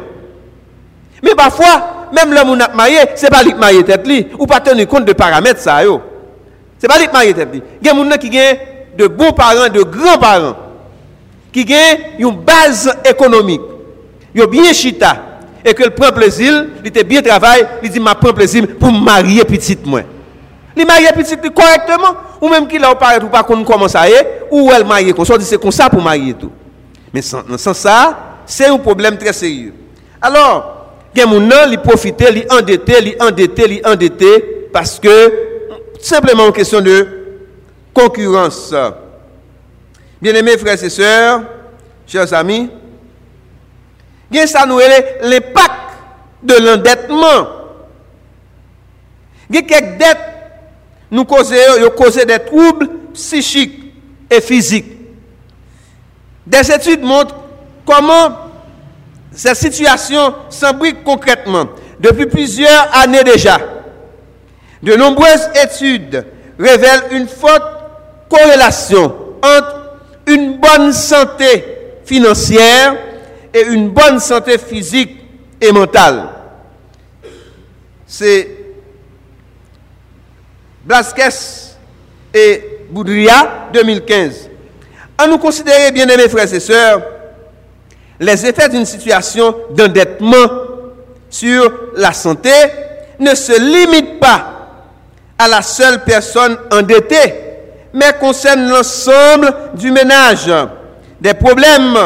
Mais 1.23 1.33
parfois, 1.35 2.07
même 2.13 2.33
l'homme 2.33 2.57
qui 2.59 2.75
marié, 2.77 2.97
ce 3.15 3.23
n'est 3.23 3.29
pas 3.29 3.41
lui 3.43 3.53
qui 3.53 3.59
marié 3.59 3.83
tête 3.83 4.07
ou 4.37 4.45
pas 4.45 4.59
tenir 4.59 4.87
compte 4.87 5.05
de 5.05 5.13
paramètres 5.13 5.61
ça 5.61 5.81
Ce 5.81 5.87
n'est 5.87 6.87
pas 6.87 6.99
lui 6.99 7.07
qui 7.07 7.13
marié 7.13 7.33
tête. 7.33 7.49
Il 7.53 7.87
y 7.87 7.89
a 7.89 7.93
des 7.93 7.99
gens 7.99 8.17
qui 8.17 8.27
ont 8.37 8.57
de 8.97 9.07
bons 9.07 9.31
parents, 9.31 9.69
de 9.69 9.81
grands 9.81 10.19
parents, 10.19 10.55
qui 11.51 11.65
ont 11.71 12.29
une 12.29 12.35
base 12.35 12.95
économique. 13.09 13.61
Ils 14.35 14.43
ont 14.43 14.47
bien 14.47 14.71
chita 14.73 15.32
et 15.65 15.73
que 15.73 15.83
le 15.83 15.89
prend 15.91 16.11
plaisir, 16.11 16.65
il 16.81 16.87
était 16.87 17.03
bien 17.03 17.21
travail, 17.21 17.65
il 17.81 17.89
dit 17.89 17.99
m'a 17.99 18.15
prend 18.15 18.33
plaisir 18.33 18.65
pour 18.79 18.91
marier 18.91 19.43
petite 19.45 19.85
moi. 19.85 20.01
Il 20.75 20.85
marié 20.85 21.07
petite 21.15 21.53
correctement 21.53 22.15
ou 22.41 22.49
même 22.49 22.67
qu'il 22.67 22.83
a 22.83 22.95
parlé 22.95 23.23
ou 23.23 23.29
pas 23.29 23.43
comment 23.43 23.87
ça 23.87 24.03
ou 24.49 24.71
elle 24.75 24.85
marié 24.85 25.13
qu'on 25.13 25.23
soit 25.23 25.39
c'est 25.41 25.61
comme 25.61 25.71
ça 25.71 25.89
pour 25.89 26.01
marier 26.01 26.33
tout. 26.33 26.51
Mais 27.13 27.21
sans, 27.21 27.73
ça, 27.73 28.41
c'est 28.45 28.65
un 28.65 28.77
problème 28.77 29.17
très 29.17 29.33
sérieux. 29.33 29.73
Alors, 30.21 30.87
des 31.13 31.21
gens 31.21 31.69
qui 31.69 31.77
profitent, 31.77 32.17
qui 32.17 32.45
endetté, 32.49 32.93
qui 33.03 33.15
endetté, 33.19 33.63
qui 33.63 33.81
endetté, 33.85 34.69
parce 34.73 34.99
que 34.99 35.31
simplement 35.99 36.47
une 36.47 36.53
question 36.53 36.81
de 36.81 37.07
concurrence. 37.93 38.73
Bien-aimés 40.19 40.57
frères 40.57 40.83
et 40.83 40.89
sœurs, 40.89 41.43
chers 42.07 42.33
amis, 42.33 42.69
bien 44.33 44.47
ça 44.47 44.65
nous 44.65 44.79
l'impact 44.79 45.71
de 46.41 46.55
l'endettement. 46.55 47.47
A 49.55 49.61
quelques 49.61 49.97
dettes 49.99 50.17
nous 51.11 51.23
causent, 51.23 51.51
des 51.51 52.39
troubles 52.39 52.89
psychiques 53.13 53.93
et 54.31 54.41
physiques. 54.41 54.91
Des 56.47 56.71
études 56.71 57.03
montrent 57.03 57.35
comment 57.85 58.35
cette 59.31 59.57
situation 59.57 60.33
s'imbrique 60.49 61.03
concrètement 61.03 61.67
depuis 61.99 62.25
plusieurs 62.25 62.89
années 62.97 63.23
déjà. 63.23 63.59
De 64.81 64.95
nombreuses 64.95 65.47
études 65.63 66.25
révèlent 66.57 67.03
une 67.11 67.27
forte 67.27 67.63
corrélation 68.29 69.15
entre 69.43 69.99
une 70.25 70.57
bonne 70.57 70.91
santé 70.91 71.63
financière 72.03 72.95
et 73.53 73.61
une 73.67 73.89
bonne 73.89 74.19
santé 74.19 74.57
physique 74.57 75.17
et 75.61 75.71
mentale. 75.71 76.29
C'est 78.07 78.47
Blasquez 80.83 81.29
et 82.33 82.63
Boudria 82.89 83.69
2015. 83.73 84.49
À 85.17 85.27
nous 85.27 85.37
considérer, 85.37 85.91
bien 85.91 86.07
aimés 86.07 86.27
frères 86.27 86.51
et 86.51 86.59
sœurs, 86.59 87.01
les 88.19 88.45
effets 88.45 88.69
d'une 88.69 88.85
situation 88.85 89.55
d'endettement 89.71 90.47
sur 91.29 91.71
la 91.95 92.13
santé 92.13 92.51
ne 93.19 93.33
se 93.35 93.59
limitent 93.59 94.19
pas 94.19 94.53
à 95.37 95.47
la 95.47 95.61
seule 95.61 96.03
personne 96.03 96.57
endettée, 96.71 97.33
mais 97.93 98.13
concernent 98.19 98.69
l'ensemble 98.69 99.53
du 99.75 99.91
ménage. 99.91 100.51
Des 101.21 101.33
problèmes 101.33 101.97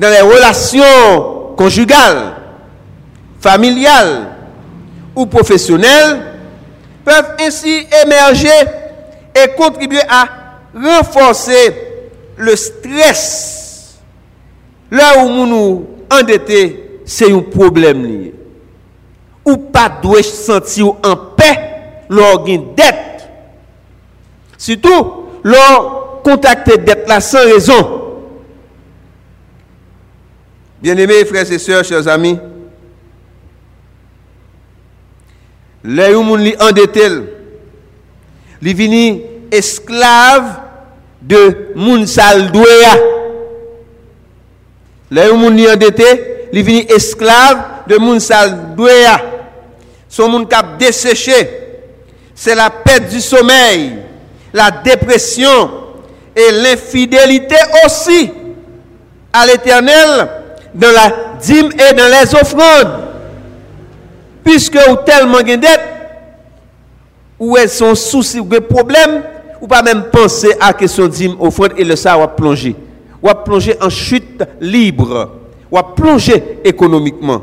dans 0.00 0.08
les 0.08 0.22
relations 0.22 1.52
conjugales, 1.58 2.32
familiales 3.38 4.28
ou 5.14 5.26
professionnelles 5.26 6.22
peuvent 7.04 7.34
ainsi 7.38 7.86
émerger 8.02 8.48
et 9.34 9.54
contribuer 9.58 10.00
à 10.08 10.26
renforcer 10.74 11.74
le 12.38 12.56
stress. 12.56 13.98
Là 14.90 15.22
où 15.22 15.28
nous 15.28 15.46
nous 15.46 15.86
endettons, 16.10 16.76
c'est 17.04 17.30
un 17.30 17.40
problème 17.40 18.02
lié. 18.02 18.34
Ou 19.44 19.58
pas 19.58 19.90
doit 20.02 20.22
sentir 20.22 20.94
en 21.04 21.14
paix 21.36 21.58
lors 22.08 22.42
d'une 22.42 22.74
dette. 22.74 23.28
Surtout, 24.56 25.26
lors 25.44 26.22
contacter 26.24 26.78
dette 26.78 27.06
là 27.06 27.20
sans 27.20 27.44
raison. 27.44 28.09
Bien-aimés 30.80 31.26
frères 31.26 31.50
et 31.52 31.58
sœurs, 31.58 31.84
chers 31.84 32.08
amis, 32.08 32.38
les 35.84 36.12
gens 36.12 36.36
qui 36.36 36.54
endetté, 36.58 37.06
ils 38.62 38.74
viennent 38.74 39.20
esclaves 39.50 40.58
de 41.20 41.72
moun. 41.74 42.00
Les 45.10 45.26
gens 45.26 45.54
qui 45.56 45.68
endetté, 45.68 46.48
ils 46.50 46.62
viennent 46.62 46.86
esclaves 46.88 47.62
de 47.86 47.98
moun 47.98 48.18
saldouya. 48.18 49.20
Son 50.08 50.28
moun 50.30 50.46
cap 50.46 50.78
desséché. 50.78 51.58
C'est 52.34 52.54
la 52.54 52.70
perte 52.70 53.10
du 53.10 53.20
sommeil, 53.20 53.98
la 54.54 54.70
dépression 54.70 55.70
et 56.34 56.52
l'infidélité 56.52 57.56
aussi 57.84 58.30
à 59.30 59.44
l'éternel 59.44 60.39
dans 60.74 60.90
la 60.90 61.38
dîme 61.40 61.70
et 61.72 61.94
dans 61.94 62.06
les 62.06 62.34
offrandes. 62.34 63.08
Puisque 64.44 64.78
vous 64.88 64.96
tellement 65.04 65.38
de 65.40 65.56
dettes, 65.56 65.80
ou 67.38 67.56
elles 67.56 67.68
sont 67.68 67.94
soucis 67.94 68.40
ou 68.40 68.44
des 68.44 68.60
problèmes, 68.60 69.22
ou 69.60 69.66
pas 69.66 69.82
même 69.82 70.04
penser 70.12 70.52
à 70.60 70.68
la 70.68 70.72
question 70.72 71.06
dîme, 71.06 71.36
offrande 71.40 71.72
et 71.76 71.84
le 71.84 71.96
ça 71.96 72.16
va 72.16 72.28
plonger. 72.28 72.74
Ou 73.22 73.26
va 73.26 73.34
plonger 73.34 73.76
en 73.80 73.90
chute 73.90 74.42
libre. 74.60 75.30
Ou 75.70 75.76
va 75.76 75.82
plonger 75.82 76.58
économiquement. 76.64 77.42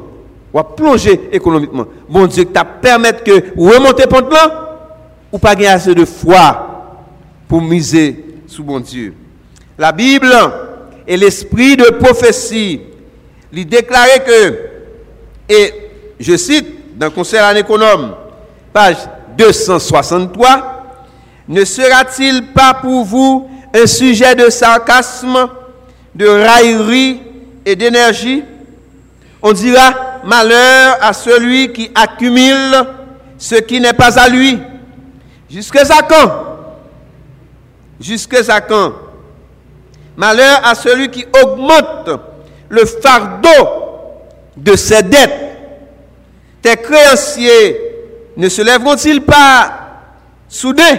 Ou 0.53 0.57
va 0.57 0.63
plonger 0.63 1.29
économiquement. 1.31 1.85
Bon 2.09 2.25
Dieu, 2.25 2.45
tu 2.45 2.61
permettre 2.81 3.23
que 3.23 3.43
remontez 3.55 4.07
pour 4.07 4.21
là, 4.21 4.67
ou 5.31 5.37
pas 5.37 5.55
gagner 5.55 5.67
assez 5.67 5.93
de 5.93 6.05
foi 6.05 6.95
pour 7.47 7.61
miser 7.61 8.25
sur 8.47 8.63
bon 8.63 8.79
Dieu. 8.79 9.13
La 9.77 9.91
Bible 9.91 10.33
et 11.07 11.17
l'esprit 11.17 11.77
de 11.77 11.85
prophétie 11.91 12.81
il 13.51 13.67
déclarait 13.67 14.23
que, 14.23 14.59
et 15.49 15.73
je 16.19 16.35
cite 16.35 16.97
dans 16.97 17.09
Conseil 17.09 17.41
en 17.41 17.55
économe, 17.55 18.15
page 18.73 18.97
263, 19.37 20.73
ne 21.47 21.63
sera-t-il 21.63 22.47
pas 22.47 22.73
pour 22.73 23.05
vous 23.05 23.49
un 23.73 23.85
sujet 23.85 24.35
de 24.35 24.49
sarcasme, 24.49 25.49
de 26.13 26.27
raillerie 26.27 27.21
et 27.65 27.75
d'énergie? 27.75 28.43
On 29.41 29.53
dira 29.53 30.19
malheur 30.23 30.97
à 31.01 31.13
celui 31.13 31.71
qui 31.71 31.91
accumule 31.93 32.85
ce 33.37 33.55
qui 33.55 33.79
n'est 33.79 33.93
pas 33.93 34.19
à 34.19 34.27
lui. 34.27 34.59
Jusque 35.49 35.77
à 35.77 36.01
quand? 36.01 36.31
Jusque 38.01 38.49
à 38.49 38.59
quand? 38.59 38.93
Malheur 40.17 40.61
à 40.65 40.75
celui 40.75 41.09
qui 41.09 41.25
augmente 41.43 42.09
le 42.69 42.85
fardeau 42.85 43.69
de 44.55 44.75
ses 44.75 45.03
dettes. 45.03 45.39
Tes 46.61 46.75
créanciers 46.75 47.81
ne 48.35 48.49
se 48.49 48.61
lèveront-ils 48.61 49.21
pas 49.21 49.71
soudain? 50.47 50.97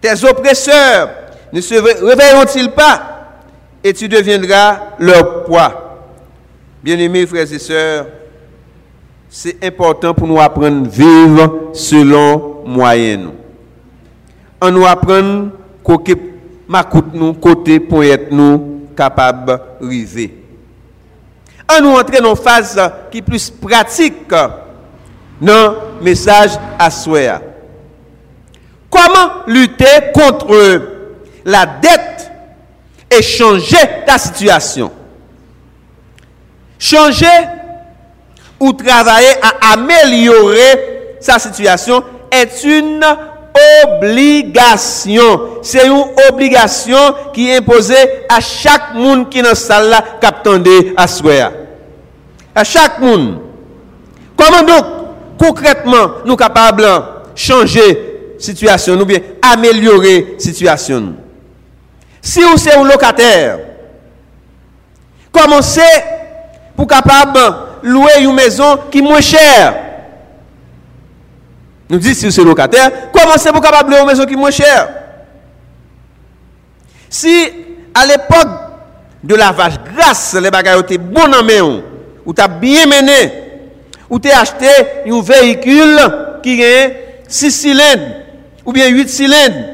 Tes 0.00 0.24
oppresseurs 0.24 1.10
ne 1.52 1.60
se 1.60 1.74
réveilleront-ils 1.74 2.70
pas? 2.70 3.02
Et 3.84 3.92
tu 3.92 4.08
deviendras 4.08 4.80
leur 4.98 5.44
poids. 5.44 5.98
Bien-aimés 6.82 7.26
frères 7.26 7.52
et 7.52 7.58
sœurs, 7.58 8.06
c'est 9.28 9.62
important 9.64 10.14
pour 10.14 10.26
nous 10.26 10.40
apprendre 10.40 10.86
à 10.86 10.88
vivre 10.88 11.70
selon 11.72 12.64
moyens. 12.66 13.30
On 14.60 14.70
nous 14.70 14.86
apprendre 14.86 15.50
côté 15.84 16.16
nous, 17.14 17.34
côté 17.34 17.76
être 17.76 18.30
nous, 18.30 18.77
capable 18.98 19.60
de. 19.80 20.30
On 21.70 21.82
nous 21.82 21.96
entrer 21.96 22.20
dans 22.20 22.30
une 22.34 22.42
phase 22.42 22.80
qui 23.10 23.18
est 23.18 23.22
plus 23.22 23.48
pratique 23.50 24.28
dans 24.28 24.50
le 25.40 26.02
message 26.02 26.50
à 26.78 26.90
soi. 26.90 27.40
Comment 28.90 29.44
lutter 29.46 30.10
contre 30.12 30.82
la 31.44 31.64
dette 31.66 32.32
et 33.10 33.22
changer 33.22 33.76
ta 34.04 34.18
situation? 34.18 34.90
Changer 36.78 37.26
ou 38.58 38.72
travailler 38.72 39.34
à 39.42 39.74
améliorer 39.74 41.16
sa 41.20 41.38
situation 41.38 42.02
est 42.32 42.64
une 42.64 43.04
obligation. 43.86 45.60
C'est 45.62 45.86
une 45.86 46.04
obligation 46.30 46.98
qui 47.32 47.50
est 47.50 47.56
imposée 47.56 47.94
à 48.28 48.40
chaque 48.40 48.94
monde 48.94 49.28
qui 49.28 49.38
est 49.38 49.42
dans 49.42 49.50
cette 49.50 49.68
salle 49.68 49.88
là, 49.88 50.04
qui 50.20 50.92
à 50.96 51.06
soi. 51.06 51.52
À 52.54 52.64
chaque 52.64 52.98
monde. 53.00 53.38
Comment 54.36 54.62
donc, 54.62 54.84
concrètement, 55.38 56.12
nous 56.24 56.30
sommes 56.30 56.36
capables 56.36 56.82
de 56.82 56.88
changer 57.34 58.32
la 58.34 58.40
situation, 58.44 58.96
nous 58.96 59.04
bien 59.04 59.20
améliorer 59.42 60.34
la 60.34 60.38
situation? 60.38 61.14
Si 62.20 62.40
vous 62.42 62.68
êtes 62.68 62.76
un 62.76 62.84
locataire, 62.84 63.58
commencez 65.32 65.80
pour 66.76 66.86
capable 66.86 67.40
louer 67.82 68.20
une 68.20 68.34
maison 68.34 68.78
qui 68.90 68.98
est 68.98 69.02
moins 69.02 69.20
chère 69.20 69.87
nous 71.90 71.98
disons 71.98 72.14
si 72.14 72.26
vous 72.26 72.40
êtes 72.40 72.46
locataire, 72.46 73.10
commencez 73.12 73.50
pour 73.50 73.60
capable 73.60 73.90
louer 73.90 74.00
une 74.00 74.06
maison 74.06 74.26
qui 74.26 74.34
est 74.34 74.36
moins 74.36 74.50
chère? 74.50 74.88
Si 77.08 77.48
à 77.94 78.06
l'époque 78.06 78.48
de 79.24 79.34
la 79.34 79.52
vache 79.52 79.78
grasse, 79.94 80.36
les 80.40 80.50
bagages 80.50 80.80
étaient 80.80 80.98
bons 80.98 81.32
en 81.32 81.42
main, 81.42 81.82
ou 82.24 82.34
tu 82.34 82.42
as 82.42 82.48
bien 82.48 82.86
mené, 82.86 83.32
ou 84.10 84.18
tu 84.18 84.30
as 84.30 84.40
acheté 84.40 84.68
un 85.06 85.20
véhicule 85.22 85.98
qui 86.42 86.62
a 86.62 86.90
6 87.26 87.50
cylindres 87.50 88.14
ou 88.64 88.72
bien 88.72 88.88
8 88.88 89.08
cylindres, 89.08 89.64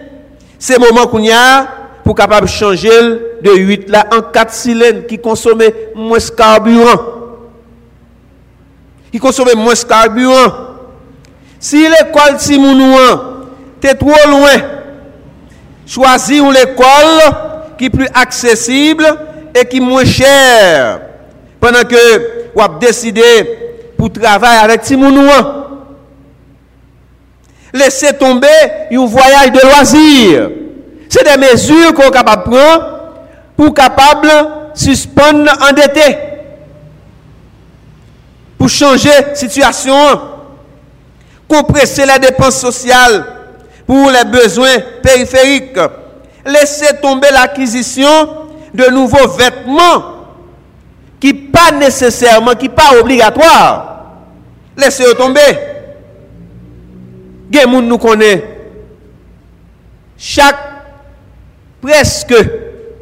c'est 0.59 0.79
le 0.79 0.87
moment 0.87 1.07
qu'on 1.07 1.19
y 1.19 1.33
a 1.33 1.67
pour 2.05 2.15
capable 2.15 2.47
changer 2.47 2.89
de 3.43 3.51
8 3.51 3.89
là 3.89 4.07
en 4.13 4.23
4 4.23 4.53
cylindres 4.53 5.07
qui 5.07 5.19
consomment 5.19 5.65
moins 5.95 6.19
de 6.19 6.31
carburant. 6.31 7.01
Qui 9.11 9.19
consomment 9.19 9.57
moins 9.57 9.75
de 9.75 9.83
carburant 9.83 10.74
Si 11.65 11.79
l'école 11.79 12.37
Timounouan, 12.37 13.47
t'es 13.81 13.95
trop 13.95 14.11
loin, 14.29 14.51
choisis 15.87 16.39
une 16.39 16.55
école 16.55 17.23
qui 17.79 17.87
est 17.87 17.91
plus 17.91 18.07
accessible 18.13 19.07
et 19.55 19.65
qui 19.65 19.79
est 19.79 19.81
moins 19.81 20.05
chère. 20.05 21.01
Pendant 21.59 21.81
que 21.85 22.51
vous 22.55 22.61
avez 22.61 22.79
décidé 22.79 23.23
pour 23.97 24.13
travailler 24.13 24.59
avec 24.59 24.83
Timounouan. 24.83 25.69
Laissez 27.73 28.13
tomber 28.13 28.47
un 28.93 29.07
voyage 29.07 29.53
de 29.53 29.61
loisirs. 29.67 30.51
C'est 31.09 31.25
des 31.25 31.47
mesures 31.47 31.95
qu'on 31.95 32.09
est 32.09 32.11
capable 32.11 32.45
de 32.45 32.57
prendre 32.57 33.01
pour 33.57 33.73
capable 33.73 34.29
suspendre 34.75 35.51
endetté. 35.67 36.19
Pour 38.59 38.69
changer 38.69 39.09
la 39.09 39.35
situation. 39.35 40.34
Compresser 41.49 42.05
les 42.07 42.19
dépenses 42.19 42.61
sociales 42.61 43.25
pour 43.87 44.11
les 44.11 44.25
besoins 44.25 44.79
périphériques. 45.03 45.79
Laissez 46.47 46.97
tomber 47.01 47.29
l'acquisition 47.33 48.29
de 48.73 48.91
nouveaux 48.91 49.29
vêtements 49.29 50.15
qui 51.21 51.33
pas 51.33 51.71
nécessairement, 51.73 52.55
qui 52.55 52.69
pas 52.69 52.99
obligatoire. 53.01 54.07
Laissez 54.77 55.15
tomber. 55.15 55.41
Gen 57.51 57.71
nous 57.81 57.99
connaît. 57.99 58.43
Chaque 60.17 60.57
presque 61.81 62.35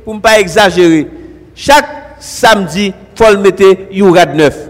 pour 0.04 0.14
ne 0.14 0.20
pas 0.20 0.40
exagérer, 0.40 1.08
chaque 1.54 2.16
samedi, 2.18 2.92
faut 3.14 3.30
le 3.30 3.38
mettre 3.38 3.62
un 3.64 4.34
neuf. 4.34 4.68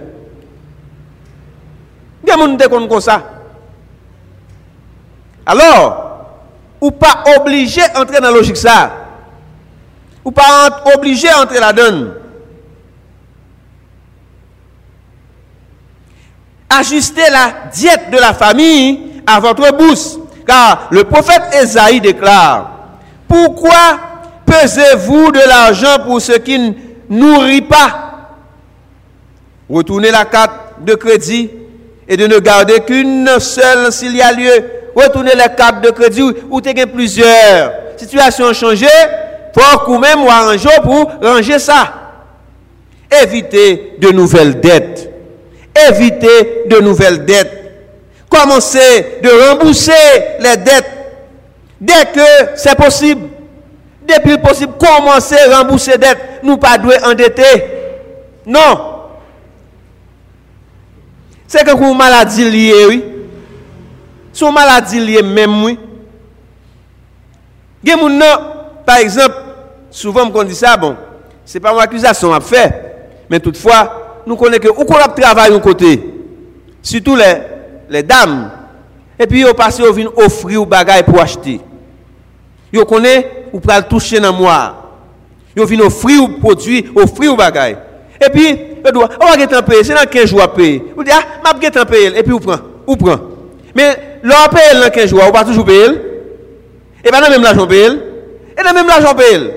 Gen 2.26 2.38
moun 2.38 2.56
te 2.56 2.68
comme 2.68 3.00
ça. 3.00 3.41
Alors, 5.46 6.12
ou 6.80 6.90
pas 6.90 7.24
obligé 7.38 7.80
d'entrer 7.94 8.20
dans 8.20 8.30
la 8.30 8.36
logique 8.36 8.56
ça? 8.56 8.92
Ou 10.24 10.30
pas 10.30 10.82
obligé 10.94 11.28
d'entrer 11.28 11.60
la 11.60 11.72
donne. 11.72 12.14
Ajuster 16.70 17.30
la 17.30 17.70
diète 17.72 18.10
de 18.10 18.18
la 18.18 18.32
famille 18.32 19.22
à 19.26 19.40
votre 19.40 19.76
bourse. 19.76 20.18
Car 20.46 20.88
le 20.90 21.04
prophète 21.04 21.42
Esaïe 21.52 22.00
déclare, 22.00 22.70
pourquoi 23.28 23.98
pesez-vous 24.44 25.30
de 25.30 25.48
l'argent 25.48 25.98
pour 26.04 26.20
ce 26.20 26.32
qui 26.32 26.58
ne 26.58 26.72
nourrit 27.08 27.62
pas 27.62 28.12
Retournez 29.70 30.10
la 30.10 30.24
carte 30.24 30.80
de 30.80 30.94
crédit 30.94 31.50
et 32.08 32.16
de 32.16 32.26
ne 32.26 32.38
garder 32.38 32.80
qu'une 32.80 33.28
seule 33.38 33.92
s'il 33.92 34.16
y 34.16 34.22
a 34.22 34.32
lieu. 34.32 34.81
Retournez 34.94 35.34
la 35.34 35.48
carte 35.48 35.82
de 35.82 35.90
crédit 35.90 36.22
où 36.50 36.60
tu 36.60 36.68
as 36.68 36.86
plusieurs. 36.86 37.72
Situation 37.96 38.46
a 38.46 38.52
changé, 38.52 38.86
faut 39.54 39.78
quand 39.86 39.98
même 39.98 40.20
arranger 40.28 40.68
pour 40.82 41.10
ranger 41.22 41.58
ça. 41.58 41.92
Évitez 43.22 43.94
de 43.98 44.10
nouvelles 44.10 44.60
dettes. 44.60 45.10
Évitez 45.88 46.64
de 46.66 46.80
nouvelles 46.80 47.24
dettes. 47.24 47.58
Commencez 48.28 49.18
de 49.22 49.50
rembourser 49.50 49.92
les 50.40 50.56
dettes 50.56 50.90
dès 51.80 52.06
que 52.12 52.56
c'est 52.56 52.76
possible. 52.76 53.28
Depuis 54.06 54.38
possible, 54.38 54.72
commencez 54.78 55.36
à 55.38 55.58
rembourser 55.58 55.92
les 55.92 55.98
dettes. 55.98 56.18
Nous 56.42 56.56
pas 56.56 56.76
endetter. 57.04 57.64
Non. 58.46 58.92
C'est 61.46 61.64
que 61.64 61.76
vous 61.76 61.94
maladie 61.94 62.50
liée, 62.50 62.86
oui. 62.88 63.11
Son 64.32 64.50
maladie 64.50 65.00
liée 65.00 65.22
même, 65.22 65.62
oui. 65.64 65.78
Par 68.86 68.96
exemple, 68.96 69.34
souvent 69.90 70.30
on 70.32 70.44
dit 70.44 70.54
ça, 70.54 70.76
bon, 70.76 70.96
c'est 71.44 71.60
pas 71.60 71.72
une 71.72 71.80
accusation 71.80 72.32
à 72.32 72.40
faire, 72.40 72.72
mais 73.28 73.40
toutefois, 73.40 74.22
nous 74.26 74.36
connaissons 74.36 74.62
que 74.62 74.68
où 74.68 74.84
qu'on 74.84 74.94
travaille 74.94 75.54
un 75.54 75.58
côté, 75.58 76.02
surtout 76.80 77.16
les, 77.88 78.02
dames, 78.02 78.50
et 79.18 79.26
puis 79.26 79.40
ils 79.40 79.54
passent, 79.54 79.78
ils 79.78 79.94
viennent 79.94 80.08
offrir 80.16 80.60
des 80.60 80.66
bagages 80.66 81.04
pour 81.04 81.20
acheter. 81.20 81.60
Ils 82.72 82.84
connaissent, 82.84 83.26
ou 83.52 83.60
pour 83.60 83.88
toucher 83.88 84.18
dans 84.18 84.32
moi. 84.32 84.78
Ils 85.54 85.64
viennent 85.64 85.82
offrir 85.82 86.28
des 86.28 86.34
produits, 86.36 86.86
offrir 86.94 87.32
des 87.32 87.36
bagages. 87.36 87.76
Et 88.24 88.30
puis, 88.30 88.48
ils 88.48 88.92
disent, 88.92 89.02
on 89.20 89.26
va 89.26 89.62
payer, 89.62 89.84
c'est 89.84 89.94
dans 89.94 90.08
15 90.10 90.24
jours 90.24 90.42
à 90.42 90.52
payer. 90.52 90.92
Vous 90.96 91.04
dites, 91.04 91.12
ah, 91.14 91.52
vais 91.54 91.84
payer, 91.84 92.18
et 92.18 92.22
puis 92.22 92.32
vous 92.32 92.40
prenez, 92.40 92.62
vous 92.86 92.96
prenez. 92.96 93.22
Mais, 93.74 94.11
l'on 94.22 94.48
paye 94.52 94.80
dans 94.80 94.90
15 94.90 95.10
jours, 95.10 95.20
on 95.26 95.30
va 95.30 95.44
toujours 95.44 95.64
payer. 95.64 95.88
Et 97.04 97.10
pas 97.10 97.20
dans 97.20 97.30
même 97.30 97.42
l'argent 97.42 97.66
paye. 97.66 98.00
Et 98.58 98.62
dans 98.62 98.74
même 98.74 98.86
l'argent 98.86 99.14
paye. 99.14 99.50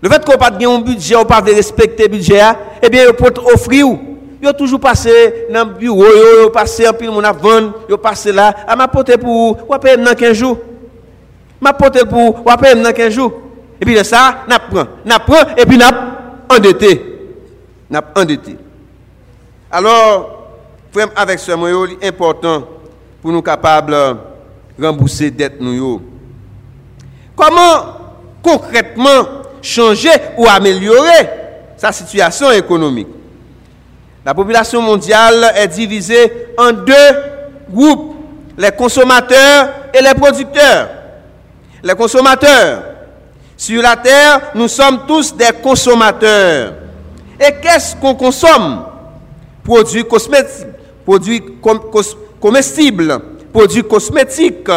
Le 0.00 0.08
fait 0.08 0.24
qu'on 0.24 0.38
pas 0.38 0.50
un 0.52 0.78
budget, 0.78 1.16
on 1.16 1.24
pas 1.24 1.40
de 1.40 1.52
respecter 1.52 2.04
le 2.04 2.08
budget, 2.10 2.40
eh 2.82 2.88
bien, 2.88 3.06
on 3.10 3.14
peut 3.14 3.32
offrir. 3.52 3.86
Yo 4.40 4.52
toujours 4.52 4.78
passé 4.78 5.46
dans 5.52 5.64
le 5.64 5.74
bureau, 5.74 6.04
yo 6.42 6.50
passé 6.50 6.86
en 6.86 6.92
pile 6.92 7.10
mon 7.10 7.24
avant, 7.24 7.72
yo 7.88 7.98
passé 7.98 8.30
là, 8.30 8.54
à 8.68 8.76
m'a 8.76 8.86
porté 8.86 9.18
pour 9.18 9.58
ou 9.68 9.78
payer 9.78 9.96
dans 9.96 10.14
15 10.14 10.32
jours. 10.32 10.58
M'a 11.60 11.72
porté 11.72 12.04
pour 12.04 12.46
ou 12.46 12.56
payer 12.56 12.80
dans 12.80 12.92
15 12.92 13.12
jours. 13.12 13.32
Et 13.80 13.84
puis 13.84 13.96
de 13.96 14.02
ça, 14.04 14.44
n'a 14.48 14.60
prend, 14.60 14.86
n'a 15.04 15.18
prend 15.18 15.56
et 15.56 15.66
puis 15.66 15.76
n'a 15.76 15.90
endetté. 16.48 17.04
N'a 17.90 18.00
endetté. 18.14 18.56
Alors, 19.72 20.37
frère 20.92 21.08
avec 21.16 21.38
ce 21.38 21.52
moyen 21.52 21.96
important 22.02 22.64
pour 23.22 23.32
nous 23.32 23.42
capables 23.42 23.96
de 24.78 24.86
rembourser 24.86 25.30
dette 25.30 25.60
nous 25.60 26.02
Comment 27.36 27.86
concrètement 28.42 29.26
changer 29.62 30.10
ou 30.36 30.46
améliorer 30.48 31.28
sa 31.76 31.92
situation 31.92 32.50
économique? 32.50 33.08
La 34.24 34.34
population 34.34 34.82
mondiale 34.82 35.52
est 35.56 35.68
divisée 35.68 36.48
en 36.58 36.72
deux 36.72 36.94
groupes, 37.70 38.16
les 38.56 38.72
consommateurs 38.72 39.68
et 39.94 40.02
les 40.02 40.14
producteurs. 40.14 40.88
Les 41.82 41.94
consommateurs. 41.94 42.82
Sur 43.56 43.82
la 43.82 43.96
terre, 43.96 44.52
nous 44.54 44.68
sommes 44.68 45.00
tous 45.06 45.34
des 45.34 45.50
consommateurs. 45.62 46.74
Et 47.40 47.52
qu'est-ce 47.62 47.96
qu'on 47.96 48.14
consomme? 48.14 48.84
Produits 49.64 50.04
cosmétiques, 50.04 50.66
produits 51.08 51.42
comestibles, 52.38 53.18
produits 53.50 53.82
cosmétiques, 53.82 54.68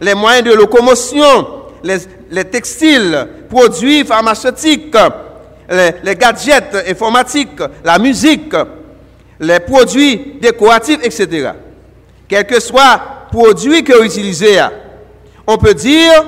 les 0.00 0.14
moyens 0.16 0.44
de 0.48 0.52
locomotion, 0.52 1.46
les, 1.84 2.44
textiles, 2.44 3.28
produits 3.48 4.04
pharmaceutiques, 4.04 4.96
les 5.70 6.16
gadgets 6.16 6.76
informatiques, 6.88 7.60
la 7.84 8.00
musique, 8.00 8.52
les 9.38 9.60
produits 9.60 10.38
décoratifs, 10.40 10.98
etc. 11.04 11.50
Quel 12.26 12.44
que 12.48 12.58
soit 12.58 13.28
le 13.32 13.38
produit 13.38 13.84
que 13.84 13.92
vous 13.92 14.04
utilisez, 14.06 14.58
on 15.46 15.56
peut 15.56 15.74
dire 15.74 16.24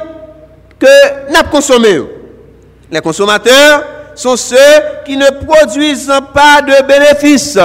que 0.79 1.33
nous 1.33 1.51
consommé. 1.51 2.01
Les 2.92 3.01
consommateurs 3.01 3.83
sont 4.14 4.37
ceux 4.37 4.57
qui 5.05 5.16
ne 5.16 5.27
produisent 5.44 6.12
pas 6.33 6.62
de 6.62 6.87
bénéfices. 6.87 7.59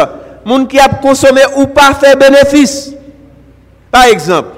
Les 0.46 0.68
qui 0.68 0.80
a 0.80 0.90
consommé 0.90 1.42
ou 1.58 1.68
pas 1.68 1.94
fait 1.94 2.16
bénéfice. 2.18 2.94
Par 3.92 4.06
exemple, 4.06 4.50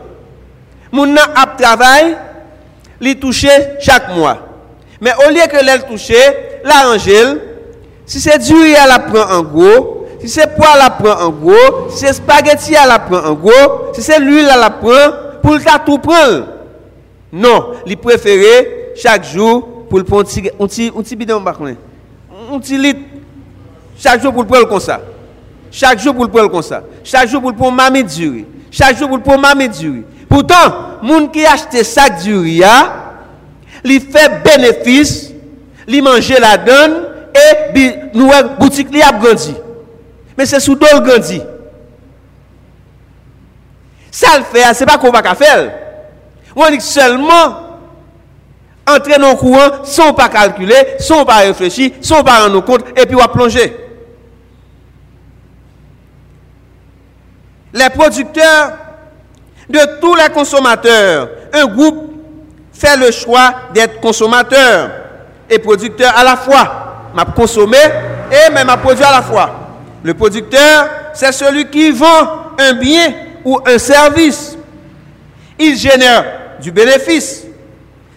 les 0.92 1.00
gens 1.00 1.16
qui 1.16 1.64
travail, 1.64 2.18
les 3.00 3.16
toucher 3.16 3.50
chaque 3.80 4.16
mois. 4.16 4.38
Mais 5.02 5.12
au 5.26 5.30
lieu 5.30 5.42
que 5.50 5.64
les 5.64 5.84
toucher, 5.88 6.16
l'arranger, 6.64 7.24
si 8.06 8.20
c'est 8.20 8.40
dur, 8.40 8.58
elle 8.64 8.90
la 8.90 9.00
prend 9.00 9.38
en 9.38 9.44
gros, 9.44 10.08
si 10.22 10.30
c'est 10.30 10.56
poil 10.56 10.78
la 10.78 10.90
prend 10.90 11.26
en 11.26 11.30
gros, 11.30 11.90
si 11.90 12.00
c'est 12.06 12.14
spaghetti 12.14 12.76
à 12.76 12.88
la 12.88 13.00
prend 13.00 13.26
en 13.26 13.34
gros, 13.34 13.92
si 13.94 14.02
c'est 14.02 14.20
l'huile 14.20 14.50
à 14.50 14.58
la 14.58 14.70
prend, 14.70 15.12
pour 15.42 15.54
le 15.54 15.60
tout 15.86 15.98
prendre. 16.00 16.48
Non, 17.32 17.74
il 17.86 17.98
préférait 17.98 18.92
chaque 18.96 19.26
jour 19.26 19.86
pour 19.90 20.00
prendre 20.06 20.22
un 20.22 20.68
petit 20.68 20.92
un 20.96 21.02
petit 21.02 21.16
bidon 21.16 21.44
un 22.52 22.60
petit 22.60 22.78
litre 22.78 23.02
chaque 23.98 24.22
jour 24.22 24.32
pour 24.32 24.44
le 24.44 24.48
prendre 24.48 24.68
comme 24.68 24.80
ça. 24.80 25.02
Chaque 25.76 26.00
jour 26.00 26.16
pour 26.16 26.24
le 26.24 26.32
prendre 26.32 26.50
comme 26.50 26.62
ça. 26.62 26.84
Chaque 27.04 27.28
jour 27.28 27.42
pour 27.42 27.52
le 27.52 27.58
prendre 27.58 27.76
mamie 27.76 28.06
du 28.06 28.46
Chaque 28.72 28.98
jour 28.98 29.10
pour 29.10 29.18
le 29.18 29.24
prendre 29.24 29.42
mamie 29.42 29.68
Pourtant, 30.30 31.02
moun 31.04 31.30
qui 31.30 31.46
achète 31.46 31.84
sac 31.84 32.24
du 32.24 32.34
riz, 32.34 32.64
il 33.84 34.00
fait 34.00 34.42
bénéfice, 34.42 35.32
il 35.86 36.02
mange 36.02 36.30
la 36.30 36.56
donne 36.56 36.94
et 37.36 37.92
nous 38.14 38.32
boutique 38.58 38.90
li 38.90 39.02
a 39.02 39.12
grandi. 39.12 39.54
Mais 40.38 40.46
c'est 40.46 40.62
sous 40.62 40.76
le 40.76 41.00
grandi. 41.02 41.42
Ça 44.10 44.38
le 44.38 44.46
fait, 44.46 44.74
c'est 44.74 44.86
pas 44.86 44.98
qu'on 44.98 45.12
va 45.12 45.36
faire. 45.36 45.74
On 46.56 46.70
dit 46.70 46.80
seulement 46.80 47.80
entrer 48.88 49.18
dans 49.20 49.32
le 49.32 49.36
courant 49.36 49.84
sans 49.84 50.14
pas 50.14 50.30
calculer, 50.30 50.96
sans 51.00 51.26
pas 51.26 51.40
réfléchir, 51.40 51.92
sans 52.00 52.24
pas 52.24 52.44
rendre 52.44 52.64
compte, 52.64 52.86
et 52.98 53.06
puis 53.06 53.16
on 53.16 53.20
va 53.20 53.28
plonger. 53.28 53.85
Les 57.76 57.90
producteurs, 57.90 58.72
de 59.70 59.80
tous 60.00 60.16
les 60.16 60.30
consommateurs. 60.34 61.30
Un 61.54 61.66
groupe 61.66 62.12
fait 62.74 62.96
le 62.98 63.12
choix 63.12 63.54
d'être 63.74 64.00
consommateur 64.00 64.90
et 65.50 65.60
producteur 65.60 66.14
à 66.18 66.24
la 66.24 66.38
fois. 66.38 67.10
M'a 67.14 67.26
consommé 67.26 67.78
et 68.32 68.52
même 68.52 68.68
m'a 68.68 68.78
produit 68.78 69.04
à 69.04 69.12
la 69.12 69.22
fois. 69.22 69.50
Le 70.04 70.14
producteur, 70.14 70.88
c'est 71.14 71.32
celui 71.32 71.70
qui 71.70 71.92
vend 71.92 72.54
un 72.60 72.74
bien 72.74 73.14
ou 73.44 73.60
un 73.66 73.78
service. 73.78 74.58
Il 75.60 75.76
génère 75.78 76.26
du 76.62 76.72
bénéfice. 76.72 77.44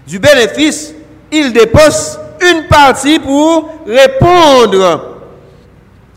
Du 0.06 0.18
bénéfice, 0.18 0.92
il 1.32 1.52
dépose 1.52 2.18
une 2.40 2.64
partie 2.64 3.18
pour 3.18 3.82
répondre 3.86 5.16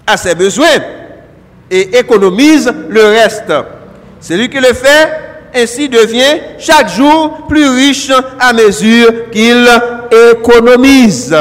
à 0.06 0.18
ses 0.18 0.36
besoins 0.36 0.68
et 1.72 1.98
économise 1.98 2.72
le 2.90 3.02
reste. 3.02 3.54
Celui 4.20 4.50
qui 4.50 4.58
le 4.60 4.74
fait 4.74 5.10
ainsi 5.56 5.88
devient 5.88 6.42
chaque 6.60 6.90
jour 6.90 7.48
plus 7.48 7.68
riche 7.70 8.12
à 8.40 8.52
mesure 8.52 9.32
qu'il 9.32 9.68
économise. 10.32 11.36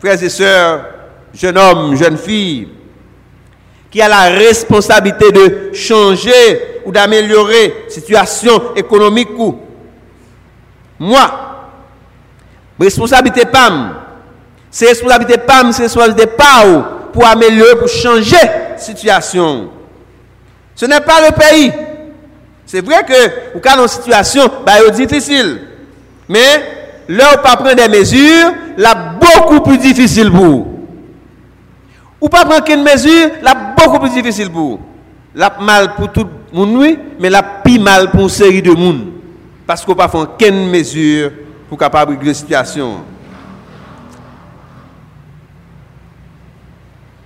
Frères 0.00 0.22
et 0.22 0.28
sœurs, 0.28 0.84
jeunes 1.34 1.58
hommes, 1.58 1.96
jeunes 1.96 2.16
filles, 2.16 2.68
qui 3.90 4.00
a 4.00 4.08
la 4.08 4.30
responsabilité 4.30 5.32
de 5.32 5.74
changer 5.74 6.80
ou 6.84 6.92
d'améliorer 6.92 7.84
situation 7.88 8.74
économique 8.74 9.30
ou 9.36 9.58
moi, 10.98 11.68
responsabilité 12.80 13.44
PAM, 13.44 13.94
c'est 14.70 14.86
responsabilité 14.86 15.38
PAM, 15.38 15.72
c'est 15.72 15.82
responsabilité 15.82 16.26
PAO 16.26 17.01
pour 17.12 17.26
améliorer, 17.26 17.76
pour 17.76 17.88
changer 17.88 18.36
la 18.70 18.78
situation. 18.78 19.68
Ce 20.74 20.86
n'est 20.86 21.00
pas 21.00 21.20
le 21.28 21.32
pays. 21.34 21.72
C'est 22.66 22.84
vrai 22.84 23.04
que, 23.04 23.58
vous 23.58 23.60
avez 23.68 23.82
une 23.82 23.88
situation 23.88 24.50
bah, 24.64 24.72
difficile. 24.90 25.60
Mais, 26.28 26.62
là, 27.08 27.34
où 27.34 27.42
pas 27.42 27.56
prendre 27.56 27.74
des 27.74 27.88
mesures, 27.88 28.52
là, 28.78 29.16
beaucoup 29.20 29.60
plus 29.60 29.78
difficile 29.78 30.30
pour 30.30 30.44
vous. 30.44 30.68
Ou 32.20 32.28
pas 32.28 32.44
prendre 32.44 32.60
aucune 32.60 32.82
mesure, 32.82 33.30
là, 33.42 33.74
beaucoup 33.76 33.98
plus 33.98 34.10
difficile 34.10 34.50
pour 34.50 34.60
vous. 34.62 34.80
Là, 35.34 35.54
mal 35.60 35.94
pour 35.94 36.10
tout 36.12 36.26
le 36.52 36.58
monde, 36.58 36.96
mais 37.18 37.30
là, 37.30 37.42
plus 37.42 37.78
mal 37.78 38.10
pour 38.10 38.20
une 38.20 38.28
série 38.28 38.62
de 38.62 38.72
monde. 38.72 39.06
Parce 39.66 39.84
qu'on 39.84 39.94
pas 39.94 40.08
fait 40.08 40.18
aucune 40.18 40.70
mesure 40.70 41.30
pour 41.68 41.78
capable 41.78 42.12
régler 42.12 42.28
la 42.28 42.34
situation. 42.34 42.96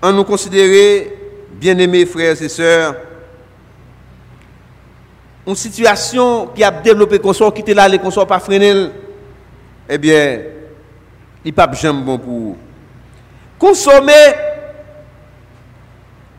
En 0.02 0.12
nous 0.12 0.24
considérer, 0.24 1.16
bien-aimés 1.52 2.06
frères 2.06 2.40
et 2.40 2.48
sœurs, 2.48 2.94
une 5.46 5.54
situation 5.54 6.48
qui 6.48 6.62
a 6.64 6.70
développé 6.70 7.18
qu'on 7.18 7.32
soit 7.32 7.52
quitté 7.52 7.72
là, 7.72 7.88
les 7.88 7.98
qu'on 7.98 8.10
soit 8.10 8.26
pas 8.26 8.40
freiné, 8.40 8.90
eh 9.88 9.98
bien, 9.98 10.40
il 11.44 11.52
pas 11.52 11.70
jamais 11.72 12.02
bon 12.02 12.18
pour. 12.18 12.56
Consommer, 13.58 14.34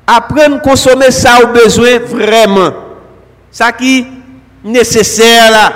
apprendre 0.05 0.57
à 0.57 0.59
consommer 0.59 1.09
ça 1.11 1.41
au 1.41 1.47
besoin 1.47 1.99
vraiment. 1.99 2.71
Ça 3.49 3.71
qui 3.71 3.99
est 3.99 4.07
nécessaire 4.67 5.49
là. 5.49 5.73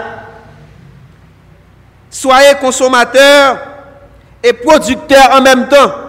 Soyez 2.09 2.55
consommateur 2.59 3.57
et 4.43 4.51
producteur 4.53 5.29
en 5.31 5.41
même 5.41 5.67
temps. 5.69 6.00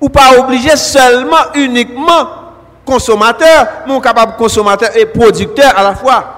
Ou 0.00 0.08
pas 0.08 0.38
obligé 0.38 0.76
seulement, 0.76 1.52
uniquement 1.54 2.28
consommateur, 2.84 3.66
mais 3.86 4.00
capable 4.00 4.36
consommateur 4.36 4.96
et 4.96 5.06
producteur 5.06 5.76
à 5.76 5.82
la 5.82 5.94
fois. 5.94 6.36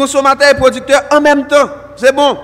consommateur 0.00 0.50
et 0.50 0.54
producteur 0.54 1.02
en 1.12 1.20
même 1.20 1.46
temps. 1.46 1.68
C'est 1.94 2.14
bon. 2.14 2.38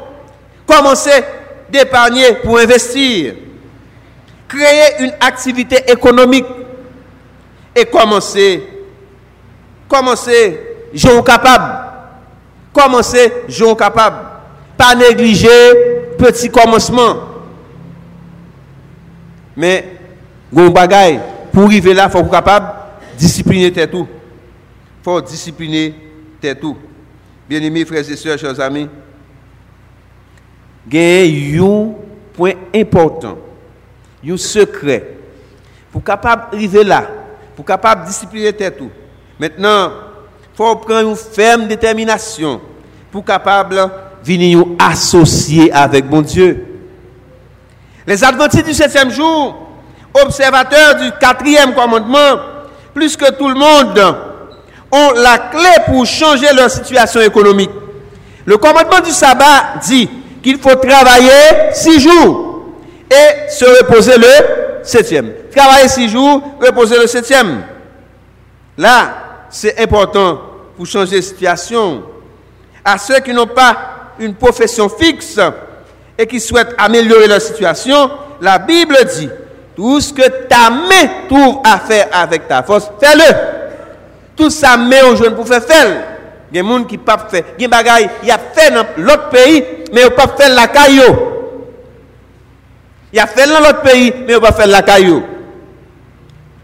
Commencez 0.67 1.25
d'épargner 1.71 2.35
pour 2.45 2.59
investir. 2.59 3.35
Créer 4.47 5.01
une 5.01 5.15
activité 5.21 5.91
économique. 5.91 6.45
Et 7.75 7.87
commencer. 7.87 8.63
Commencer, 9.89 10.61
jouer 10.93 11.23
capable. 11.25 11.73
Commencer, 12.75 13.33
jouer 13.49 13.75
capable. 13.77 14.17
Pas 14.77 14.95
négliger 14.95 16.15
petit 16.19 16.51
commencement. 16.51 17.17
Mais, 19.57 19.97
pour 20.53 20.79
arriver 20.79 21.95
là, 21.95 22.05
il 22.07 22.11
faut 22.11 22.19
être 22.19 22.31
capable 22.31 22.67
de 23.15 23.19
discipliner 23.19 23.73
tout. 23.73 24.07
Il 25.01 25.05
faut 25.05 25.21
discipliner 25.21 25.95
tout. 26.61 26.77
Bien-aimés 27.49 27.85
frères 27.85 28.09
et 28.09 28.17
sœurs, 28.17 28.39
chers 28.39 28.61
amis, 28.61 28.89
il 30.91 31.55
y 31.55 31.59
a 31.59 31.63
un 31.65 31.95
point 32.35 32.53
important, 32.75 33.39
un 34.25 34.37
secret, 34.37 35.17
pour 35.91 36.05
capable 36.05 36.55
arriver 36.55 36.85
là, 36.85 37.09
pour 37.55 37.65
capable 37.65 38.07
discipliner 38.07 38.53
tout. 38.53 38.91
Maintenant, 39.39 39.91
il 40.53 40.57
faut 40.57 40.77
prendre 40.77 41.11
une 41.11 41.17
ferme 41.17 41.67
détermination 41.67 42.61
pour 43.11 43.25
capable 43.25 43.91
venir 44.23 44.65
associer 44.79 45.73
avec 45.73 46.07
bon 46.07 46.21
Dieu. 46.23 46.76
Les 48.07 48.23
adventistes 48.23 48.67
du 48.67 48.75
septième 48.75 49.11
jour, 49.11 49.57
observateurs 50.15 50.95
du 50.97 51.11
quatrième 51.21 51.75
commandement, 51.75 52.39
plus 52.95 53.17
que 53.17 53.33
tout 53.33 53.49
le 53.49 53.55
monde, 53.55 53.99
ont 54.93 55.11
la 55.17 55.39
clé 55.39 55.69
pour 55.87 56.07
changer 56.07 56.47
leur 56.55 56.71
situation 56.71 57.21
économique. 57.21 57.71
Le 58.45 58.57
commandement 58.59 59.01
du 59.01 59.11
sabbat 59.11 59.81
dit 59.85 60.09
qu'il 60.43 60.59
faut 60.59 60.77
travailler 60.77 61.73
six 61.73 61.99
jours 62.01 62.73
et 63.11 63.51
se 63.51 63.65
reposer 63.65 64.17
le 64.17 64.85
septième. 64.85 65.33
Travailler 65.55 65.89
six 65.89 66.09
jours, 66.09 66.41
reposer 66.61 66.99
le 66.99 67.09
septième. 67.09 67.63
Là, 68.79 69.15
c'est 69.51 69.81
important 69.81 70.41
pour 70.77 70.87
changer 70.87 71.17
la 71.17 71.23
situation. 71.23 72.05
À 72.85 72.99
ceux 72.99 73.19
qui 73.19 73.33
n'ont 73.33 73.49
pas 73.49 73.77
une 74.21 74.35
profession 74.35 74.89
fixe 74.89 75.41
et 76.19 76.27
qui 76.27 76.41
souhaitent 76.41 76.75
améliorer 76.79 77.27
leur 77.27 77.41
situation, 77.41 78.11
la 78.41 78.59
Bible 78.59 78.97
dit, 79.17 79.29
tout 79.75 80.01
ce 80.01 80.13
que 80.13 80.27
ta 80.47 80.71
main 80.71 81.09
trouve 81.29 81.61
à 81.65 81.79
faire 81.79 82.09
avec 82.13 82.49
ta 82.49 82.63
force, 82.63 82.91
fais-le. 83.01 83.35
Tout 84.35 84.51
ça 84.51 84.77
met 84.77 85.03
au 85.03 85.17
jeune 85.17 85.35
pour 85.35 85.47
faire. 85.47 85.63
Il 86.51 86.57
y 86.57 86.61
a 86.61 86.63
des 86.63 86.69
gens 86.69 86.85
qui 86.85 86.97
ne 86.97 87.03
peuvent 87.03 87.17
pas 87.17 87.29
faire. 87.29 87.45
Il 87.59 87.63
y 87.63 87.75
a 87.75 87.83
des 87.83 87.89
gens 87.89 88.09
qui 88.23 88.31
ont 88.31 88.39
fait 88.55 88.71
dans 88.71 88.87
l'autre 88.97 89.29
pays, 89.31 89.65
mais 89.93 90.01
ils 90.01 90.05
ne 90.05 90.09
peuvent 90.09 90.17
pas 90.17 90.37
faire 90.37 90.55
la 90.55 90.67
caillou. 90.67 91.17
Il 93.13 93.19
a 93.19 93.27
fait 93.27 93.47
dans 93.47 93.61
l'autre 93.61 93.83
pays, 93.83 94.13
mais 94.27 94.33
ils 94.33 94.35
ne 94.35 94.39
peuvent 94.39 94.51
pas 94.51 94.53
faire 94.53 94.67
la 94.67 94.83
caillou. 94.83 95.23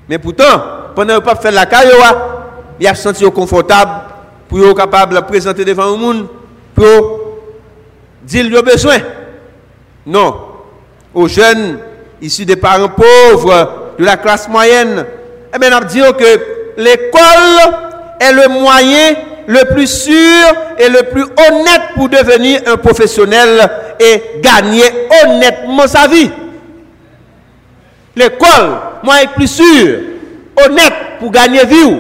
Mais 0.09 0.19
pourtant, 0.19 0.63
pendant 0.95 1.15
qu'ils 1.15 1.23
ne 1.23 1.27
pas 1.27 1.37
faire 1.37 1.53
la 1.53 1.67
caillou, 1.67 1.97
ils 2.81 2.89
ont 2.89 2.95
senti 2.95 3.31
confortable 3.31 3.91
pour 4.49 4.59
être 4.59 4.75
capable 4.75 5.15
de 5.15 5.21
présenter 5.21 5.65
devant 5.65 5.91
le 5.91 5.97
monde, 5.97 6.27
pour 6.75 7.21
dire 8.23 8.49
leurs 8.51 8.63
besoin. 8.63 8.99
Non. 10.07 10.35
Aux 11.15 11.29
jeunes 11.29 11.79
issus 12.21 12.45
des 12.45 12.57
parents 12.57 12.89
pauvres, 12.89 13.95
de 13.99 14.05
la 14.05 14.17
classe 14.17 14.49
moyenne, 14.49 15.05
eh 15.55 15.59
bien, 15.59 15.71
on 15.79 16.13
que 16.13 16.41
l'école 16.77 17.75
est 18.21 18.33
le 18.33 18.49
moyen 18.49 19.15
le 19.47 19.75
plus 19.75 19.87
sûr 19.87 20.47
et 20.79 20.89
le 20.89 21.03
plus 21.11 21.23
honnête 21.25 21.83
pour 21.95 22.09
devenir 22.09 22.63
un 22.67 22.77
professionnel 22.77 23.69
et 23.99 24.41
gagner 24.41 24.85
honnêtement 25.25 25.87
sa 25.87 26.07
vie. 26.07 26.31
L'école, 28.15 28.79
moyen 29.03 29.27
plus 29.35 29.49
sûr, 29.49 29.99
honnête 30.65 30.93
pour 31.19 31.31
gagner 31.31 31.65
vie. 31.65 31.97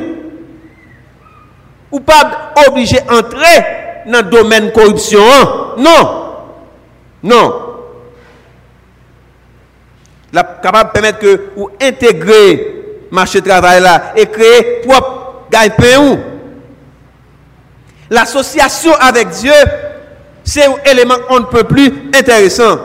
Ou 1.91 2.01
pas 2.01 2.53
obligé 2.69 3.01
d'entrer 3.01 3.65
dans 4.07 4.19
le 4.19 4.31
domaine 4.31 4.67
de 4.67 4.71
corruption. 4.71 5.21
Hein? 5.21 5.75
Non. 5.79 6.33
Non. 7.23 7.72
La 10.33 10.43
capable 10.45 10.89
de 10.89 10.93
permettre 10.93 11.19
que 11.19 11.41
vous 11.57 11.71
intégrer 11.81 12.83
marché 13.11 13.41
de 13.41 13.49
travail 13.49 13.83
et 14.17 14.27
créer 14.27 14.81
propre 14.87 15.45
gagne-pain. 15.51 16.19
L'association 18.09 18.93
avec 18.99 19.29
Dieu, 19.29 19.53
c'est 20.43 20.67
un 20.67 20.75
élément 20.91 21.17
on 21.29 21.41
ne 21.41 21.45
peut 21.45 21.65
plus 21.65 21.93
intéressant. 22.15 22.79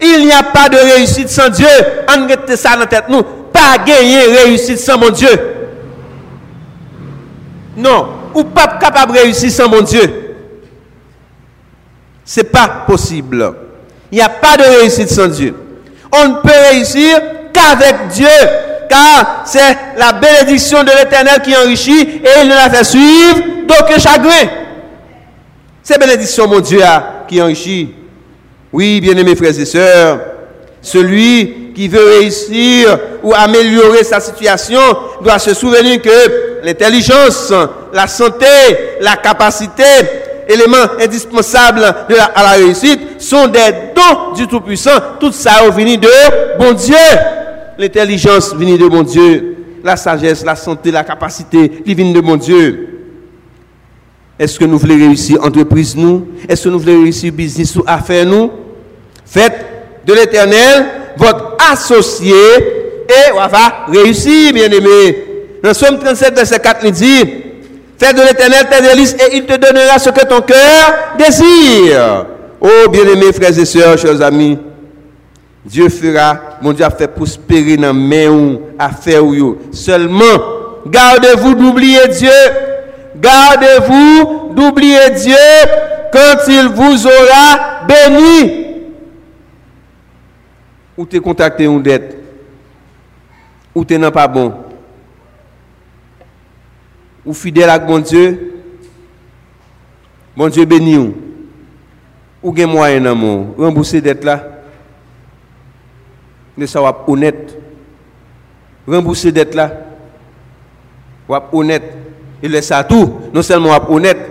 Il 0.00 0.24
n'y 0.26 0.32
a 0.32 0.42
pas 0.42 0.68
de 0.68 0.76
réussite 0.76 1.28
sans 1.28 1.48
Dieu. 1.50 1.66
On 2.08 2.56
ça 2.56 2.76
dans 2.76 2.86
tête 2.86 3.08
nous. 3.08 3.22
Pas 3.52 3.78
gagner 3.78 4.24
réussite 4.44 4.78
sans 4.78 4.98
mon 4.98 5.10
Dieu. 5.10 5.28
Non. 7.76 8.08
Ou 8.34 8.42
pas 8.44 8.78
capable 8.80 9.12
de 9.12 9.18
réussir 9.18 9.50
sans 9.50 9.68
mon 9.68 9.82
Dieu. 9.82 10.34
C'est 12.24 12.50
pas 12.50 12.84
possible. 12.86 13.54
Il 14.10 14.16
n'y 14.16 14.22
a 14.22 14.28
pas 14.28 14.56
de 14.56 14.62
réussite 14.62 15.10
sans 15.10 15.28
Dieu. 15.28 15.54
On 16.16 16.28
ne 16.28 16.34
peut 16.34 16.70
réussir 16.70 17.20
qu'avec 17.52 18.08
Dieu 18.08 18.28
car 18.88 19.42
c'est 19.44 19.76
la 19.96 20.12
bénédiction 20.12 20.82
de 20.82 20.90
l'Éternel 20.90 21.40
qui 21.42 21.56
enrichit 21.56 22.00
et 22.02 22.42
il 22.42 22.48
ne 22.48 22.54
la 22.54 22.70
fait 22.70 22.84
suivre 22.84 23.38
d'aucun 23.66 23.98
chagrin. 23.98 24.48
C'est 25.82 25.98
bénédiction, 25.98 26.48
mon 26.48 26.60
Dieu, 26.60 26.80
qui 27.28 27.40
enrichit. 27.42 27.94
Oui, 28.72 29.00
bien-aimés 29.00 29.36
frères 29.36 29.58
et 29.58 29.64
sœurs, 29.64 30.20
celui 30.80 31.72
qui 31.74 31.88
veut 31.88 32.18
réussir 32.18 32.98
ou 33.22 33.34
améliorer 33.34 34.04
sa 34.04 34.20
situation 34.20 34.80
doit 35.22 35.38
se 35.38 35.54
souvenir 35.54 36.00
que 36.00 36.60
l'intelligence, 36.62 37.52
la 37.92 38.06
santé, 38.06 38.46
la 39.00 39.16
capacité, 39.16 39.82
éléments 40.48 40.86
indispensables 41.00 41.84
à 41.84 42.42
la 42.42 42.50
réussite, 42.50 43.20
sont 43.20 43.46
des 43.48 43.60
dons 43.94 44.32
du 44.34 44.46
Tout-Puissant. 44.46 44.98
Tout 45.20 45.32
ça 45.32 45.68
venu 45.70 45.96
de 45.96 46.08
bon 46.58 46.72
Dieu. 46.72 46.94
L'intelligence 47.78 48.54
vient 48.54 48.76
de 48.76 48.86
bon 48.86 49.02
Dieu. 49.02 49.56
La 49.82 49.96
sagesse, 49.96 50.44
la 50.44 50.56
santé, 50.56 50.90
la 50.90 51.04
capacité 51.04 51.68
divine 51.84 52.12
de 52.12 52.20
bon 52.20 52.36
Dieu. 52.36 52.88
Est-ce 54.38 54.58
que 54.58 54.64
nous 54.64 54.78
voulons 54.78 54.96
réussir 54.96 55.42
entreprise 55.44 55.94
nous? 55.94 56.28
Est-ce 56.48 56.64
que 56.64 56.68
nous 56.70 56.78
voulons 56.78 57.02
réussir 57.02 57.32
business 57.32 57.76
ou 57.76 57.84
affaires 57.86 58.26
nous? 58.26 58.50
Faites 59.24 59.64
de 60.06 60.12
l'éternel 60.12 60.86
votre 61.16 61.56
associé 61.70 62.34
et 62.34 63.32
on 63.32 63.36
va 63.36 63.86
réussir, 63.88 64.52
bien 64.52 64.70
aimé. 64.70 65.24
Dans 65.62 65.74
Somme 65.74 65.98
37, 65.98 66.34
verset 66.34 66.58
4, 66.58 66.80
il 66.84 66.92
dit 66.92 67.43
Fais 67.98 68.12
de 68.12 68.20
l'éternel 68.20 68.66
tes 68.70 68.82
délices 68.82 69.14
et 69.14 69.36
il 69.36 69.46
te 69.46 69.56
donnera 69.56 69.98
ce 69.98 70.10
que 70.10 70.26
ton 70.26 70.40
cœur 70.40 71.16
désire. 71.18 72.26
Oh, 72.60 72.88
bien 72.90 73.04
aimés 73.04 73.32
frères 73.32 73.56
et 73.58 73.64
sœurs, 73.64 73.98
chers 73.98 74.20
amis, 74.22 74.58
Dieu 75.64 75.88
fera, 75.88 76.58
mon 76.60 76.72
Dieu 76.72 76.84
a 76.84 76.90
fait 76.90 77.08
prospérer 77.08 77.76
dans 77.76 77.94
main 77.94 78.28
ou 78.28 78.60
affaire 78.78 79.22
Seulement, 79.72 80.24
gardez-vous 80.86 81.54
d'oublier 81.54 82.08
Dieu. 82.08 82.30
Gardez-vous 83.16 84.52
d'oublier 84.54 85.10
Dieu 85.16 85.36
quand 86.12 86.48
il 86.48 86.68
vous 86.68 87.06
aura 87.06 87.86
béni 87.86 88.64
ou 90.96 91.06
tu 91.06 91.20
contacté 91.20 91.64
une 91.64 91.82
dette, 91.82 92.16
ou 93.74 93.84
tu 93.84 93.98
n'es 93.98 94.10
pas 94.10 94.28
bon, 94.28 94.52
ou 97.24 97.32
fidèle 97.32 97.70
à 97.70 97.78
mon 97.78 97.98
Dieu, 97.98 98.54
bon 100.36 100.48
Dieu 100.48 100.64
béni 100.64 100.98
ou, 100.98 101.14
ou 102.42 102.54
gen 102.54 102.70
moyen 102.70 103.00
dans 103.00 103.14
mon, 103.14 103.54
rembourser 103.56 104.00
dette 104.00 104.24
là, 104.24 104.44
mais 106.56 106.66
ça 106.66 106.80
va 106.80 107.04
honnête, 107.06 107.58
rembourser 108.86 109.32
dette 109.32 109.54
là, 109.54 109.72
va 111.28 111.48
honnête, 111.52 111.96
et 112.42 112.48
laisse 112.48 112.66
ça 112.66 112.84
tout, 112.84 113.20
non 113.32 113.42
seulement 113.42 113.70
va 113.70 113.90
honnête, 113.90 114.30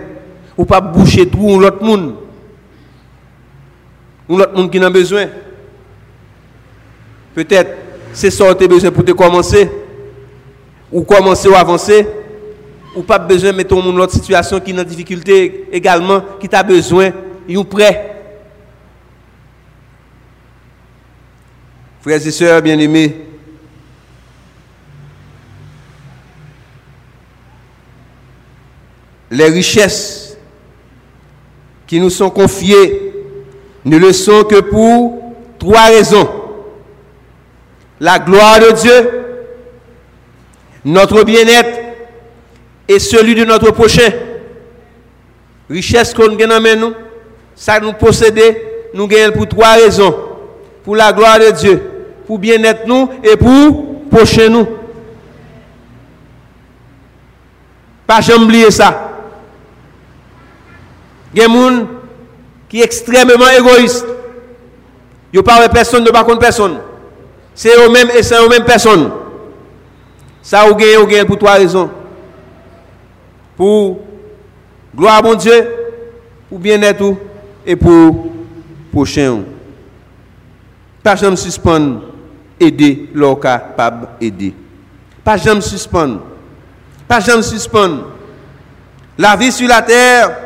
ou 0.56 0.64
pas 0.64 0.80
boucher 0.80 1.28
tout 1.28 1.58
l'autre 1.58 1.82
monde, 1.82 2.14
ou 4.28 4.38
l'autre 4.38 4.54
monde 4.54 4.70
qui 4.70 4.78
n'a 4.78 4.88
besoin. 4.90 5.26
Peut-être, 7.34 7.76
c'est 8.12 8.30
ça 8.30 8.54
que 8.54 8.60
tu 8.60 8.68
besoin 8.68 8.92
pour 8.92 9.04
te 9.04 9.10
commencer, 9.10 9.68
ou 10.92 11.02
commencer 11.02 11.48
ou 11.48 11.54
avancer, 11.56 12.06
ou 12.94 13.02
pas 13.02 13.18
besoin 13.18 13.52
de 13.52 13.56
mettre 13.56 13.74
dans 13.74 13.98
autre 13.98 14.12
situation 14.12 14.60
qui 14.60 14.70
est 14.70 14.80
en 14.80 14.84
difficulté 14.84 15.68
également, 15.72 16.22
qui 16.40 16.48
t'a 16.48 16.62
besoin, 16.62 17.10
ou 17.48 17.64
prêt. 17.64 18.10
Frères 22.00 22.26
et 22.26 22.30
sœurs 22.30 22.60
bien-aimés, 22.62 23.26
les 29.30 29.46
richesses 29.46 30.36
qui 31.86 31.98
nous 31.98 32.10
sont 32.10 32.30
confiées 32.30 33.12
ne 33.84 33.96
le 33.96 34.12
sont 34.12 34.44
que 34.44 34.60
pour 34.60 35.34
trois 35.58 35.86
raisons 35.86 36.28
la 38.00 38.18
gloire 38.18 38.60
de 38.60 38.72
Dieu, 38.72 39.10
notre 40.84 41.22
bien-être 41.24 41.83
et 42.88 42.98
celui 42.98 43.34
de 43.34 43.44
notre 43.44 43.70
prochain. 43.70 44.10
Richesse 45.68 46.12
qu'on 46.12 46.34
gagne 46.34 46.48
dans 46.48 46.78
nous, 46.80 46.94
ça 47.54 47.80
nous 47.80 47.92
posséder, 47.92 48.62
nous 48.92 49.06
gagnons 49.06 49.32
pour 49.32 49.48
trois 49.48 49.74
raisons. 49.74 50.14
Pour 50.82 50.96
la 50.96 51.12
gloire 51.12 51.38
de 51.38 51.50
Dieu, 51.50 51.82
pour 52.26 52.38
bien-être 52.38 52.86
nous 52.86 53.08
et 53.22 53.36
pour 53.36 54.08
prochain 54.10 54.50
nous. 54.50 54.68
Pas 58.06 58.20
jamais 58.20 58.44
oublier 58.44 58.70
ça. 58.70 59.12
Il 61.32 61.40
y 61.40 61.44
a 61.44 61.48
des 61.48 61.54
gens 61.54 61.86
qui 62.68 62.78
sont 62.78 62.84
extrêmement 62.84 63.48
égoïstes. 63.58 64.06
Ils 65.32 65.38
ne 65.38 65.42
parlent 65.42 65.68
personne, 65.70 66.04
ne 66.04 66.10
parlent 66.10 66.38
personne. 66.38 66.78
C'est 67.54 67.74
eux-mêmes 67.76 68.10
et 68.16 68.22
c'est 68.22 68.36
eux-mêmes 68.36 68.64
personnes. 68.64 69.10
Ça, 70.42 70.66
vous 70.66 70.74
gagnez, 70.74 70.96
vous 70.96 71.06
gagnez 71.06 71.24
pour 71.24 71.38
trois 71.38 71.54
raisons. 71.54 71.88
Pour 73.56 74.00
gloire 74.96 75.16
à 75.18 75.22
mon 75.22 75.34
Dieu, 75.34 75.66
pour 76.48 76.58
bien-être 76.58 77.14
et 77.66 77.76
pour 77.76 78.26
prochain. 78.92 79.42
Pas 81.02 81.16
jamais 81.16 81.36
suspendre, 81.36 82.02
aider 82.58 83.10
leur 83.14 83.38
capable 83.38 84.08
aider. 84.20 84.54
Pas 85.22 85.36
jamais 85.36 85.60
suspendre. 85.60 86.20
Pas 87.06 87.20
jamais 87.20 87.42
suspendre. 87.42 88.06
La 89.18 89.36
vie 89.36 89.52
sur 89.52 89.68
la 89.68 89.82
terre 89.82 90.36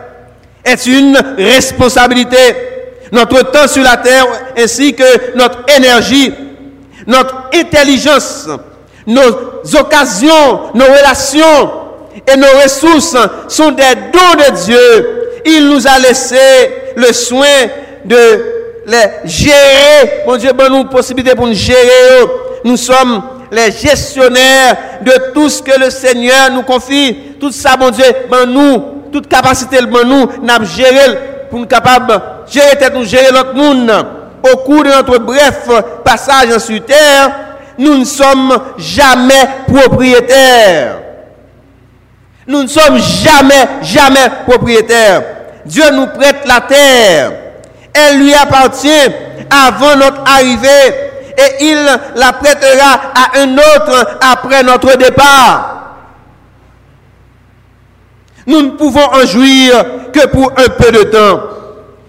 est 0.65 0.87
une 0.87 1.17
responsabilité. 1.37 2.37
Notre 3.13 3.51
temps 3.51 3.67
sur 3.69 3.83
la 3.83 3.97
terre 3.97 4.27
ainsi 4.57 4.95
que 4.95 5.37
notre 5.37 5.65
énergie 5.75 6.33
notre 7.09 7.49
intelligence, 7.55 8.47
nos 9.07 9.63
occasions, 9.81 10.71
nos 10.75 10.85
relations 10.85 11.71
et 12.27 12.37
nos 12.37 12.63
ressources 12.63 13.17
sont 13.49 13.71
des 13.71 13.95
dons 14.13 14.35
de 14.37 14.65
Dieu. 14.65 15.41
Il 15.45 15.69
nous 15.69 15.87
a 15.87 15.99
laissé 15.99 16.37
le 16.97 17.13
soin 17.13 17.47
de 18.05 18.17
les 18.87 19.29
gérer. 19.29 20.25
Mon 20.27 20.37
Dieu, 20.37 20.53
bonne 20.53 20.73
nous 20.73 20.85
possibilité 20.85 21.35
pour 21.35 21.47
nous 21.47 21.55
gérer. 21.55 22.27
Nous 22.65 22.77
sommes 22.77 23.23
les 23.51 23.71
gestionnaires 23.71 24.77
de 25.03 25.33
tout 25.33 25.49
ce 25.49 25.63
que 25.63 25.79
le 25.79 25.91
Seigneur 25.91 26.51
nous 26.53 26.63
confie. 26.63 27.17
Tout 27.41 27.53
ça, 27.53 27.77
mon 27.79 27.91
Dieu, 27.91 28.05
ben 28.31 28.47
nous, 28.47 28.83
toute 29.13 29.29
capacité, 29.29 29.79
ben 29.83 30.05
nous, 30.05 30.29
gérer 30.65 31.19
pour 31.51 31.61
nous 31.61 31.67
capables 31.67 32.21
gérer 32.51 32.77
nous 32.93 33.05
gérer 33.05 33.31
l'autre 33.33 33.55
monde 33.55 33.91
au 34.43 34.57
cours 34.59 34.85
de 34.85 34.89
notre 34.91 35.19
bref 35.19 35.69
passage 36.05 36.57
sur 36.59 36.85
terre, 36.85 37.31
nous 37.77 37.99
ne 37.99 38.05
sommes 38.05 38.57
jamais 38.79 39.49
propriétaires. 39.67 40.98
Nous 42.49 42.63
ne 42.63 42.67
sommes 42.67 42.99
jamais, 42.99 43.69
jamais 43.83 44.31
propriétaires. 44.49 45.23
Dieu 45.67 45.85
nous 45.93 46.07
prête 46.07 46.47
la 46.47 46.63
terre. 46.63 47.33
Elle 47.93 48.21
lui 48.21 48.33
appartient 48.33 48.89
avant 49.51 49.97
notre 49.97 50.23
arrivée 50.25 50.95
et 51.37 51.65
il 51.67 51.87
la 52.15 52.33
prêtera 52.33 53.13
à 53.15 53.39
un 53.39 53.55
autre 53.55 54.19
après 54.33 54.63
notre 54.63 54.97
départ. 54.97 55.75
Nous 58.47 58.63
ne 58.63 58.71
pouvons 58.71 59.05
en 59.13 59.27
jouir 59.27 59.85
que 60.11 60.27
pour 60.29 60.51
un 60.53 60.69
peu 60.71 60.91
de 60.91 61.03
temps. 61.03 61.41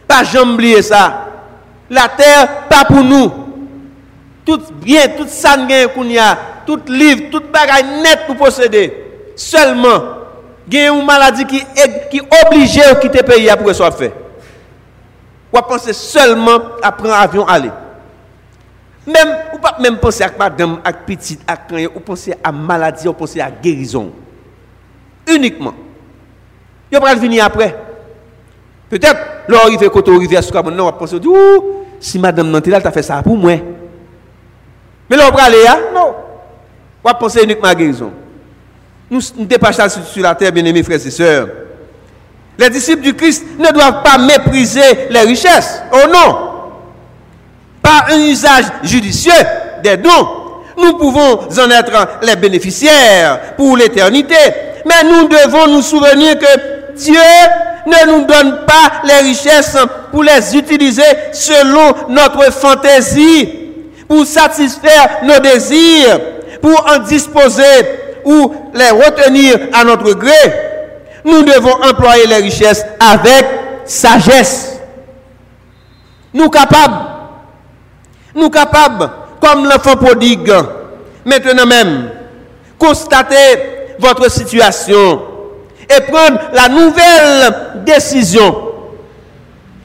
Pas 0.07 0.23
jamais 0.23 0.53
oublier 0.53 0.81
ça. 0.81 1.25
La 1.89 2.07
terre, 2.07 2.47
pas 2.69 2.85
pour 2.85 3.03
nous. 3.03 3.29
Tout 4.45 4.61
bien, 4.81 5.01
tout 5.17 5.27
ça 5.27 5.57
qu'on 5.93 6.05
y 6.05 6.17
a, 6.17 6.37
tout 6.65 6.79
livre, 6.87 7.23
tout 7.29 7.43
bagaille 7.51 8.01
net 8.01 8.19
pour 8.25 8.37
posséder. 8.37 9.33
Seulement, 9.35 10.18
il 10.71 10.83
y 10.83 10.85
a 10.85 10.93
une 10.93 11.05
maladie 11.05 11.45
qui 11.45 11.61
obligée 12.45 12.81
de 12.81 12.99
quitter 12.99 13.19
le 13.19 13.23
pays 13.23 13.49
pour 13.57 13.65
que 13.65 13.73
ce 13.73 13.77
soit 13.77 13.91
fait. 13.91 14.13
Ou 15.51 15.57
penser 15.61 15.93
seulement 15.93 16.59
à 16.81 16.91
prendre 16.91 17.15
avion 17.15 17.47
aller. 17.47 17.71
Même, 19.07 19.35
ou 19.53 19.57
pas 19.57 19.77
même 19.79 19.97
penser 19.97 20.23
à 20.23 20.31
madame, 20.37 20.79
à 20.83 20.93
petite, 20.93 21.41
à 21.47 21.57
quand, 21.57 21.77
ou 21.95 21.99
penser 21.99 22.35
à 22.43 22.51
maladie, 22.51 23.07
ou 23.07 23.13
penser 23.13 23.41
à 23.41 23.49
guérison. 23.49 24.11
Uniquement. 25.27 25.73
Il 26.91 26.99
va 26.99 27.15
venir 27.15 27.45
après. 27.45 27.75
Peut-être, 28.89 29.19
l'arrivée 29.47 29.89
quand 29.89 30.07
on 30.07 30.17
arrive 30.17 30.35
à 30.37 30.41
ce 30.41 30.53
non, 30.53 30.83
on 30.83 30.85
va 30.85 30.91
penser, 30.91 31.17
si 31.99 32.19
madame 32.19 32.49
Nantilal 32.49 32.83
t'a 32.83 32.91
fait 32.91 33.03
ça 33.03 33.21
pour 33.23 33.37
moi. 33.37 33.53
Mais 35.09 35.17
aller, 35.17 35.67
hein? 35.67 35.79
non. 35.93 36.13
On 37.03 37.07
va 37.07 37.15
penser 37.15 37.43
uniquement 37.43 37.69
à 37.69 37.75
guérison. 37.75 38.11
Nous, 39.09 39.21
nous 39.37 39.45
dépassons 39.45 40.01
sur 40.11 40.23
la 40.23 40.35
terre, 40.35 40.51
bien-aimés 40.51 40.83
frères 40.83 41.05
et 41.05 41.11
sœurs. 41.11 41.47
Les 42.57 42.69
disciples 42.69 43.01
du 43.01 43.13
Christ 43.15 43.43
ne 43.57 43.71
doivent 43.71 44.03
pas 44.03 44.17
mépriser 44.17 45.07
les 45.09 45.21
richesses. 45.21 45.81
Oh 45.93 46.07
non. 46.11 46.37
Par 47.81 48.07
un 48.11 48.19
usage 48.19 48.65
judicieux 48.83 49.31
des 49.81 49.97
dons, 49.97 50.27
Nous 50.81 50.93
pouvons 50.93 51.39
en 51.41 51.71
être 51.71 52.07
les 52.21 52.35
bénéficiaires 52.35 53.55
pour 53.57 53.75
l'éternité. 53.75 54.35
Mais 54.85 55.03
nous 55.03 55.27
devons 55.27 55.67
nous 55.67 55.81
souvenir 55.81 56.37
que 56.39 56.95
Dieu 56.95 57.19
ne 57.85 58.11
nous 58.11 58.25
donne 58.25 58.65
pas 58.65 59.01
les 59.03 59.27
richesses 59.29 59.77
pour 60.11 60.23
les 60.23 60.55
utiliser 60.55 61.03
selon 61.33 61.93
notre 62.09 62.51
fantaisie, 62.53 63.49
pour 64.07 64.25
satisfaire 64.25 65.19
nos 65.23 65.39
désirs, 65.39 66.19
pour 66.61 66.85
en 66.89 66.99
disposer 66.99 67.63
ou 68.25 68.53
les 68.73 68.89
retenir 68.89 69.57
à 69.73 69.83
notre 69.83 70.13
gré. 70.13 70.31
Nous 71.25 71.43
devons 71.43 71.73
employer 71.83 72.27
les 72.27 72.37
richesses 72.37 72.85
avec 72.99 73.45
sagesse. 73.85 74.79
Nous 76.33 76.49
capables, 76.49 77.05
nous 78.35 78.49
capables, 78.49 79.09
comme 79.41 79.65
l'enfant 79.65 79.95
prodigue, 79.95 80.53
maintenant 81.25 81.65
même, 81.65 82.09
constater 82.77 83.35
votre 83.99 84.29
situation 84.29 85.21
et 85.89 86.01
prendre 86.01 86.39
la 86.53 86.69
nouvelle 86.69 87.83
décision. 87.85 88.55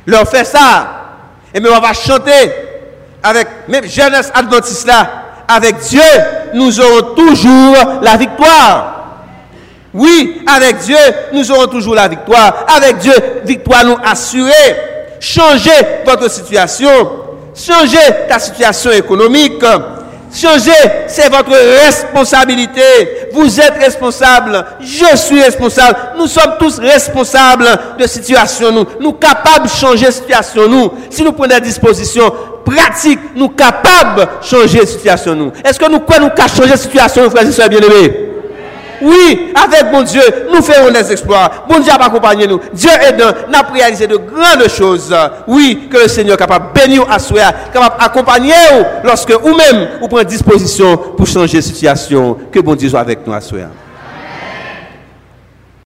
Leur 0.07 0.29
fait 0.29 0.45
ça. 0.45 0.89
Et 1.55 1.61
mais 1.61 1.69
on 1.71 1.81
va 1.81 1.93
chanter 1.93 2.53
avec 3.23 3.49
même 3.69 3.87
jeunesse 3.87 4.31
adventiste 4.35 4.87
là. 4.87 5.23
Avec 5.47 5.77
Dieu, 5.79 6.01
nous 6.55 6.81
aurons 6.81 7.15
toujours 7.15 7.77
la 8.03 8.17
Oui, 9.95 10.43
avec 10.47 10.79
Dieu, 10.79 10.97
nous 11.33 11.51
aurons 11.53 11.69
toujours 11.69 11.95
la 11.95 12.09
victoire. 12.09 12.67
Avec 12.77 12.99
Dieu, 12.99 13.15
victoire 13.45 13.85
nous 13.85 13.97
assurée. 14.05 14.51
Changez 15.21 15.71
votre 16.05 16.29
situation. 16.29 16.91
Changez 17.55 17.99
ta 18.29 18.41
situation 18.41 18.91
économique. 18.91 19.63
Changez, 20.35 20.73
c'est 21.07 21.29
votre 21.29 21.53
responsabilité. 21.85 22.83
Vous 23.33 23.61
êtes 23.61 23.79
responsable. 23.79 24.65
Je 24.81 25.17
suis 25.17 25.41
responsable. 25.41 25.97
Nous 26.19 26.27
sommes 26.27 26.57
tous 26.59 26.81
responsables 26.81 27.69
de 27.97 28.07
situation 28.09 28.73
nous. 28.73 28.85
Nous 28.99 29.13
capables 29.13 29.67
de 29.67 29.71
changer 29.71 30.11
situation 30.11 30.69
nous. 30.69 30.91
Si 31.09 31.23
nous 31.23 31.33
prenons 31.33 31.55
des 31.55 31.61
dispositions 31.61 32.33
pratiques, 32.65 33.21
nous 33.37 33.49
capables 33.51 34.23
de 34.23 34.47
changer 34.47 34.87
situation 34.87 35.35
nous. 35.35 35.53
Est-ce 35.65 35.79
que 35.79 35.91
nous 35.91 36.01
quoi 36.01 36.19
nous 36.19 36.31
changer 36.49 36.77
situation, 36.77 37.29
frères 37.31 37.47
et 37.47 37.53
sœurs 37.53 37.69
bien-aimés? 37.69 38.31
Oui, 39.03 39.53
avec 39.55 39.93
mon 39.93 40.03
Dieu, 40.03 40.23
nous 40.53 40.63
ferons 40.63 40.91
des 40.91 41.13
exploits. 41.13 41.51
Bon 41.69 41.79
Dieu 41.79 41.93
va 41.99 42.07
accompagner 42.07 42.47
nous. 42.47 42.61
Dieu 42.73 42.91
aidant, 43.07 43.33
nous 43.49 43.55
avons 43.59 43.73
réalisé 43.75 44.07
de 44.07 44.17
grandes 44.17 44.69
choses. 44.69 45.15
Oui, 45.47 45.89
que 45.91 45.99
le 45.99 46.09
Seigneur 46.09 46.35
est 46.35 46.39
capable 46.39 46.73
de 46.73 46.81
bénir 46.81 47.07
à 47.11 47.19
soi, 47.19 47.53
capable 47.73 48.01
d'accompagner 48.01 48.55
lorsque 49.03 49.33
vous-même 49.33 49.89
vous 50.01 50.09
prenez 50.09 50.25
disposition 50.25 50.97
pour 50.97 51.27
changer 51.27 51.59
la 51.59 51.63
situation. 51.63 52.39
Que 52.51 52.61
bon 52.61 52.75
Dieu 52.75 52.89
soit 52.89 53.01
avec 53.01 53.27
nous 53.27 53.33
à. 53.33 53.69